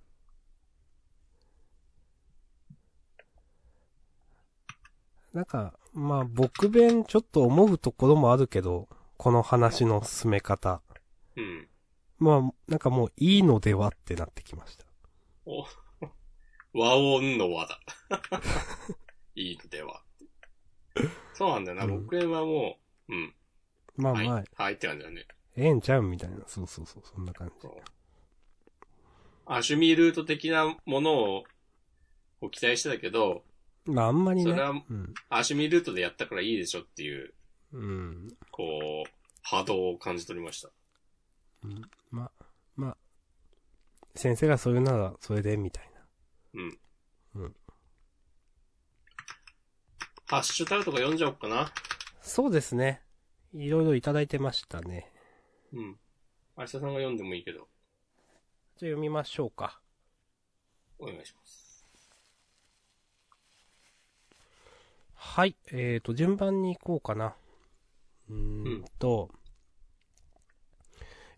[5.33, 8.87] なんか、まあ僕弁ちょっと思うところもあるけど、
[9.17, 10.83] この話の進め方。
[11.37, 11.71] うん。
[12.21, 14.85] まあ、なんかもういいのではってなってきました。
[15.47, 15.65] お、
[16.79, 17.81] 和音の和だ。
[19.35, 20.03] いいのでは。
[21.35, 21.85] そうなんだよな。
[21.85, 22.79] うん僕はも
[23.09, 23.23] う、うん。
[23.23, 23.35] はい。
[23.97, 25.27] まあまあ、はいって感じだね。
[25.57, 26.37] ええんちゃうみたいな。
[26.47, 27.69] そうそうそう、そんな感じ。
[29.47, 31.43] アシュミルート的なもの
[32.41, 33.45] を期待してたけど、
[33.87, 34.51] まああんまりね。
[34.51, 35.15] それはうん。
[35.31, 37.33] アシュミルートでやったからいいでしょっていう、
[37.73, 38.29] うん。
[38.51, 39.11] こう、
[39.43, 40.71] 波動を感じ取りました。
[41.65, 42.45] うん、まあ、
[42.77, 42.97] まあ、
[44.15, 46.01] 先生がそういうならそれで、みたいな。
[46.55, 46.79] うん。
[47.43, 47.57] うん。
[50.27, 51.73] ハッシュタグとか読んじゃおうかな。
[52.23, 53.03] そうですね。
[53.53, 55.13] いろいろいただいてましたね。
[55.73, 55.99] うん。
[56.57, 57.69] 明日さんが読んでもいいけど、
[58.77, 59.81] じゃあ読みましょうか。
[60.99, 61.87] お願いします。
[65.15, 65.57] はい。
[65.73, 67.35] えーと、順番に行こうかな。
[68.29, 68.37] うー
[68.83, 69.31] んと、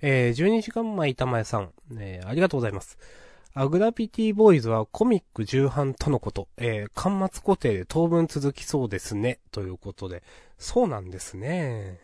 [0.02, 2.98] えー、12時間前板前さん、えー、ありがとうございます。
[3.54, 10.24] アグラビティボーイズはコミック重版とのこと、えー、端末固定で当分続きそうですね、ということで。
[10.58, 12.00] そうなんですね。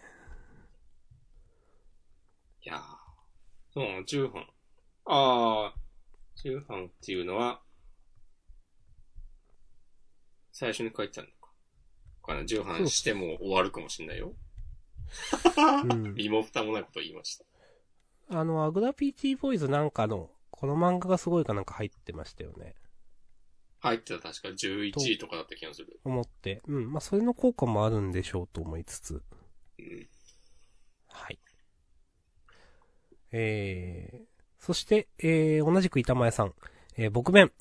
[2.63, 2.81] いやー。
[3.73, 4.47] そう、重版。
[5.07, 7.63] あー、重版っていうのは、
[10.53, 11.33] 最初に書いてたのか。
[12.23, 14.35] かな、重版しても終わるかもしんないよ。
[15.89, 16.15] うん。
[16.15, 17.48] 身も蓋もないことを言いました。
[18.31, 22.75] あの、アグラビティボーイズなんかの、この漫画がすごいかなんか入ってましたよね。
[23.81, 26.01] 入ってた確か11位とかだった気がする。
[26.05, 26.63] 思って。
[26.67, 26.93] うん。
[26.93, 29.23] まあ、それの効果もあるんでしょうと思いつつ。
[29.79, 30.09] うん。
[31.07, 31.39] はい。
[33.31, 36.55] えー、そして、えー、同じく板前さん。
[36.97, 37.53] えー、僕弁。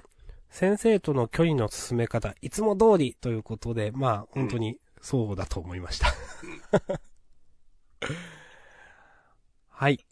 [0.50, 6.08] 先生との距離の進め方、いつも通りということで、まあ、本当にそうだと思いました。
[9.70, 10.07] はい。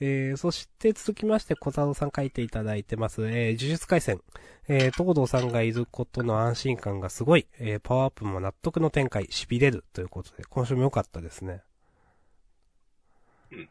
[0.00, 3.26] えー、そして続きまして、小太郎さん書いていただいてます。
[3.26, 4.20] えー、呪術回戦。
[4.68, 7.46] えー、東堂さんがいることの安心感がすごい。
[7.58, 11.62] えー、パワーアップも納得の展開、痺れるということで、今週も良かったですね。
[13.52, 13.68] うん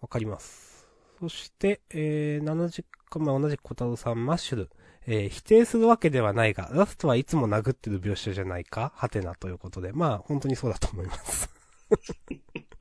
[0.00, 0.88] わかります。
[1.20, 4.70] そして、えー、70日前同じく小太郎さん、マッシュル。
[5.06, 8.92] えー、否定するわけではないが、ラストはいつも殴ってる描写じゃないか？
[8.96, 11.50] はてなということで、まあ、本当にそうだと思います。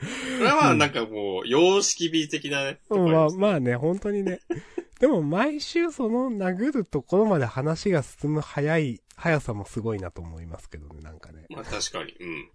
[0.38, 2.80] これはまあなんかもう、様式美的なね。
[2.90, 4.40] うん、まあ、まあね、本当にね。
[5.00, 11.46] でも毎週その殴るところまで話が進む早い、速さもすごいなと思いますけどね、なんかね。
[11.50, 12.14] まあ確かに。
[12.18, 12.50] うん。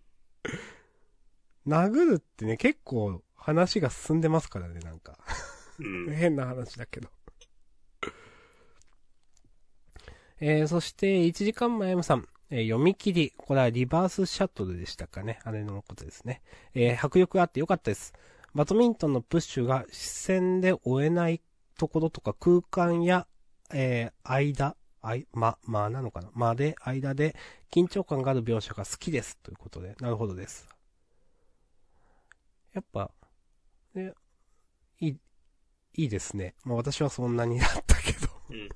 [1.67, 5.17] 殴るってね、結構話が進んでますからね、なんか。
[5.79, 6.13] うん。
[6.13, 7.09] 変な話だけど。
[10.39, 13.33] えー、そして、1時間前 M さん、え読み切り。
[13.37, 15.39] これはリバースシャトルでしたかね。
[15.43, 16.41] あれのことですね。
[16.73, 18.13] えー迫力あってよかったです。
[18.53, 21.41] バドミントンのプッシュが視線で追えない
[21.77, 23.25] ところとか空間や、
[23.73, 27.35] えー間、あい、ま、まなのかなまで、間で
[27.71, 29.37] 緊張感がある描写が好きです。
[29.37, 30.67] ということで、なるほどです。
[32.73, 33.11] やっぱ、
[33.93, 34.13] ね、
[34.99, 35.17] いい、
[35.95, 36.55] いいですね。
[36.65, 38.27] まあ私はそんなにだったけど。
[38.49, 38.69] うん。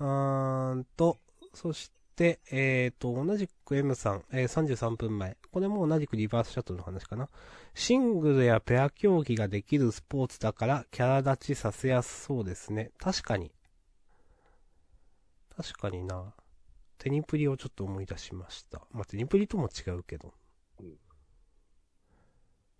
[0.00, 1.18] うーんと、
[1.54, 5.36] そして、えーと、同じく M さん、えー33分前。
[5.50, 7.28] これも同じくリバースシャトルの話かな。
[7.74, 12.90] シングルやペア競技ができるスポーツだから、キャラ立ちさせやすそうですね。
[12.98, 13.52] 確かに。
[15.56, 16.34] 確かにな。
[16.98, 18.82] テニプリをちょっと思い出しました。
[18.92, 20.32] まあ、テニプリとも違うけど。
[20.80, 20.96] うん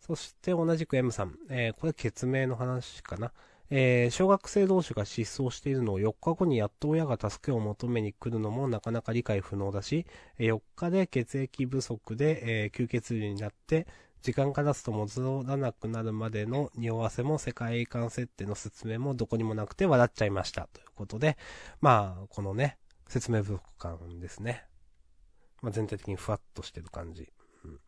[0.04, 1.38] そして同じく M さん。
[1.48, 3.32] えーこれ決明の話かな。
[3.74, 10.06] えー小学生同士が失踪しているのを4日後にやっと親が助けを求めに来るのもなかなか理解不能だし、
[10.38, 13.86] えー4日で血液不足で、えー吸血流になって、
[14.20, 20.68] 時間が経つと戻らなくなるまでの匂わせも世界観設定の説明もどこにもなくて笑っちゃいました。
[20.72, 21.38] ということで、
[21.80, 22.78] まあ、このね、
[23.08, 24.64] 説明不足感ですね。
[25.62, 27.32] まあ、全体的にふわっとしてる感じ。
[27.64, 27.80] うん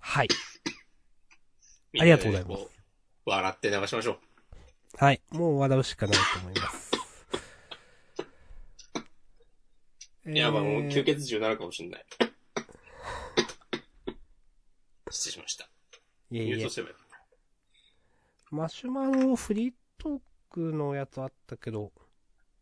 [0.00, 0.28] はい。
[1.98, 2.75] ありがとうございます
[3.26, 4.18] 笑って流しましょう。
[4.98, 5.20] はい。
[5.32, 6.92] もう笑うしかないと思います。
[10.30, 12.06] いや、まあもうえー吸血獣になるかもしんない。
[15.10, 15.68] 失礼しました。
[16.30, 16.68] いえいえ。
[18.50, 20.20] マシュマロフリートー
[20.50, 21.92] クのやつあったけど、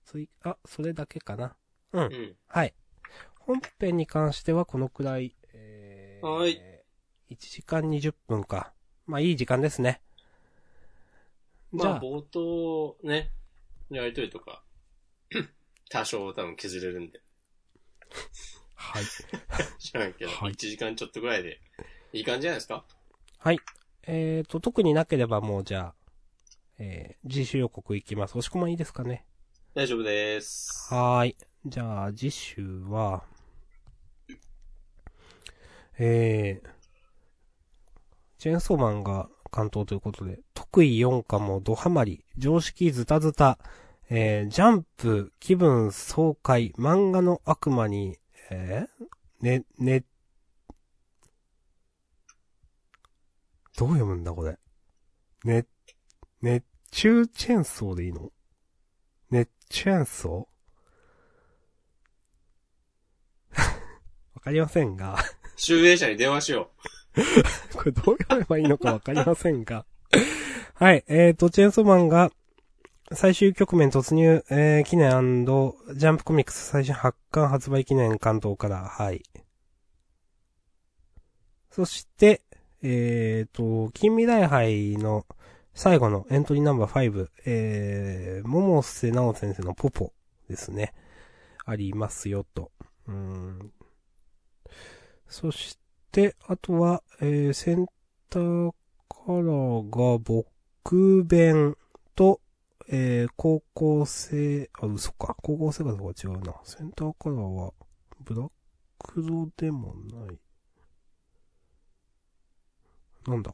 [0.06, 1.54] つい、あ、それだけかな。
[1.92, 2.04] うん。
[2.04, 2.36] うん。
[2.48, 2.72] はい。
[3.38, 6.58] 本編に関してはこのくらい、えー、はい。
[7.30, 8.72] 1時間20分か。
[9.06, 10.00] まあいい時間ですね。
[11.76, 13.30] まあ冒頭ね、
[13.90, 14.62] やりとりとか、
[15.90, 17.20] 多少多分削れるんで。
[18.74, 19.04] はい。
[19.78, 21.60] 知らないけど、はい1時間ちょっとぐらいで、
[22.12, 22.84] いい感じじゃないですか？
[23.38, 23.58] はい。
[24.06, 25.94] えーと、特になければもうじゃあ、
[26.78, 28.32] えー、次週予告いきます。
[28.38, 29.26] 押し込まんいいですかね？
[29.74, 30.92] 大丈夫です。
[30.92, 31.36] はーい。
[31.66, 33.24] じゃあ、次週は、
[35.98, 36.68] えー、
[38.38, 43.56] チェーンソーマンが関東ということで、得意4課もドハマり、常識ズタズタ、
[44.10, 48.18] えー、ジャンプ、気分爽快、漫画の悪魔に、
[48.50, 50.04] えー、ね、ね、
[53.76, 54.58] どう読むんだこれ？
[55.44, 55.66] ね、
[56.42, 58.32] 熱中チェーンソーでいいの？
[59.30, 63.60] 熱中チェーンソー？
[64.34, 65.16] わかりませんが、
[65.56, 67.03] 集英社に電話しよう。
[67.74, 69.84] これどう読めばいいのかわかりませんが。
[70.74, 72.32] はい、えーと、チェーンソーマンが、
[73.12, 79.22] 最終局面突入、えー、記念ジャンプコミックス最新発刊発売記念関東から、はい。
[81.70, 82.42] そして、
[82.82, 85.26] えーと、近未来杯の
[85.74, 90.12] 最後のエントリーナンバー5、えー、桃瀬直先生のポポ
[90.48, 90.94] ですね。
[91.64, 92.72] ありますよ、と。
[93.06, 93.72] うん。
[95.28, 95.83] そして
[96.14, 97.86] て、あとは、えー、セン
[98.30, 98.72] ター
[99.08, 101.76] カラーが僕弁
[102.14, 102.40] と、
[102.88, 105.34] えー、高校生、あ、嘘か。
[105.42, 106.54] 高校生がとか違うな。
[106.62, 107.72] センターカラーは、
[108.20, 108.50] ブラッ
[108.98, 110.38] クドでもない。
[113.26, 113.52] なんだ？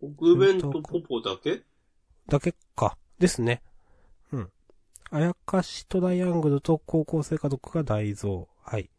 [0.00, 0.14] う。
[0.14, 1.62] 国弁とポポだけ？
[2.28, 2.96] だけか。
[3.18, 3.62] ですね。
[4.30, 4.52] うん。
[5.10, 8.44] あやかしトライアングルと高校生家族が大蔵。
[8.62, 8.90] はい。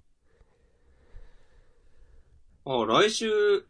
[2.65, 3.65] あ、来週、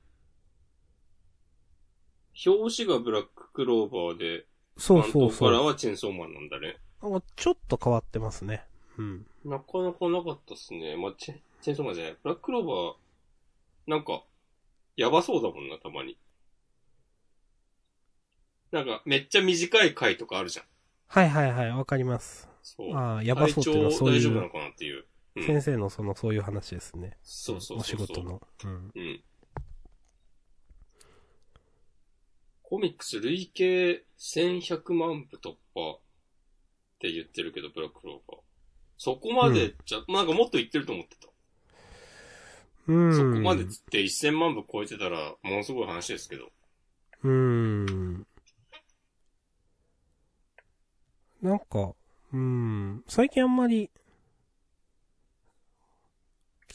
[2.45, 4.45] 表紙がブラッククローバーで、
[4.77, 5.65] そうそうそ関東からう。
[5.65, 6.77] はチェーンソーマンなんだね。
[7.01, 8.63] あちょっと変わってますね。
[8.97, 9.25] うん。
[9.45, 10.95] なかなかなかったっすね。
[10.95, 12.17] まあ、チェチェーンソーマンじゃない。
[12.23, 12.93] ブラッククローバー、
[13.87, 14.23] なんか、
[14.95, 16.17] やばそうだもんな、たまに。
[18.71, 20.65] なんか、めっちゃ短い回とかあるじゃん。
[21.07, 22.49] はいはいはい、わかります。
[22.63, 22.95] そう。
[22.95, 25.05] ああ、やばそうっていうのはそういう、大丈夫なのかなっていう。
[25.35, 27.17] うん先生のその、そういう話ですね。
[27.23, 28.05] そうそうそうそう。
[28.05, 28.41] お仕事の。
[28.63, 28.91] うん。
[28.93, 29.23] うん。
[32.61, 35.99] コミックス累計1100万部突破っ
[36.99, 38.41] て言ってるけど、ブラッククローバー。
[38.97, 41.27] そこまでじゃ、なんかもっと言ってると思ってた。
[42.87, 43.15] うん。
[43.15, 46.51] そこまでつって1000万部超えてたら、ものすごい話ですけど。
[47.23, 48.27] うーん。
[51.41, 53.03] なんか、うーん。
[53.07, 53.89] 最近あんまり、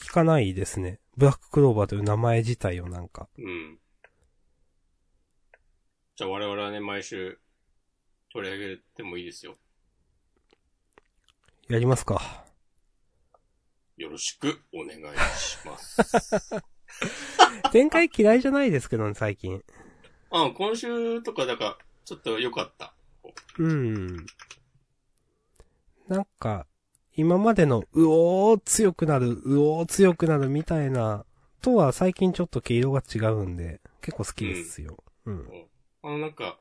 [0.09, 0.99] 聞かないですね。
[1.17, 3.29] ブラッククローバーという名前自体をなんか。
[3.37, 3.77] うん。
[6.15, 7.37] じゃあ我々はね、毎週
[8.33, 9.55] 取り上げてもいいですよ。
[11.69, 12.43] やりますか。
[13.97, 14.99] よろしくお願い
[15.37, 16.01] します。
[17.71, 19.63] 展開嫌いじゃないですけどね、最近。
[20.31, 22.95] あ、今週とか、だから、ちょっと良かった。
[23.59, 24.25] うん。
[26.07, 26.65] なんか、
[27.19, 31.25] 今までの、うおー強くなる、うおー強くなるみたいな、
[31.61, 35.03] とは最近ちょっと毛色が違うんで、結構好きですよ。
[35.25, 35.67] うん。
[36.01, 36.57] あの、なんか、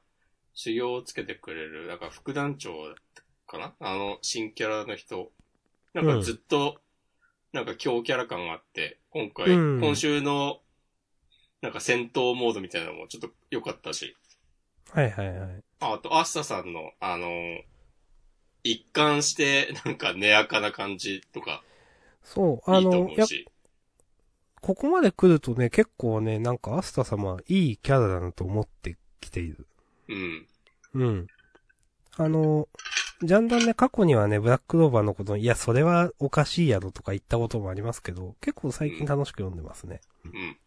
[0.54, 2.72] 修行をつけてくれる、なんか副団長
[3.46, 3.74] かな？
[3.78, 5.30] あの、新キャラの人。
[5.94, 6.80] なんかずっと、
[7.52, 10.58] なんか強キャラ感があって、今回、うん今週の、
[11.62, 14.16] なんか戦闘モードみたいなのもちょっと良かったし。
[14.90, 15.62] はいはいはい。
[15.78, 17.60] ああと、アッサさんの、あのー
[18.64, 21.62] 一貫して、なんか、寝やかな感じとか、
[22.22, 23.46] そう、あいいとの、や、思うし。
[24.60, 29.66] ここまで来るとね、結構ね、なんかアスタ様、いいキャラだなと思ってきている。
[30.08, 30.46] うん。
[30.94, 31.26] うん。
[32.16, 32.68] あの、
[33.22, 40.00] ジャンダンね、過去にはね、ブラックローバーのこと、いや、それはおかしいやろとか言ったこともありますけど、結構最近楽しく読んでますね。
[40.24, 40.58] うん。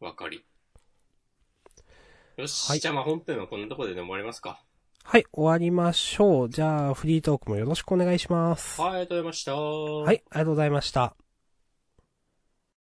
[0.00, 0.44] わかり。
[2.36, 2.68] よし。
[2.68, 4.60] はいじゃあまあ本編はこんなところでね終わりますか。
[5.06, 6.48] はい、終わりましょう。
[6.48, 8.80] じゃあ、フリートークもよろしくお願いします。
[8.80, 9.54] はい、ありがとうございました。
[9.54, 11.23] はい、ありがとうございました。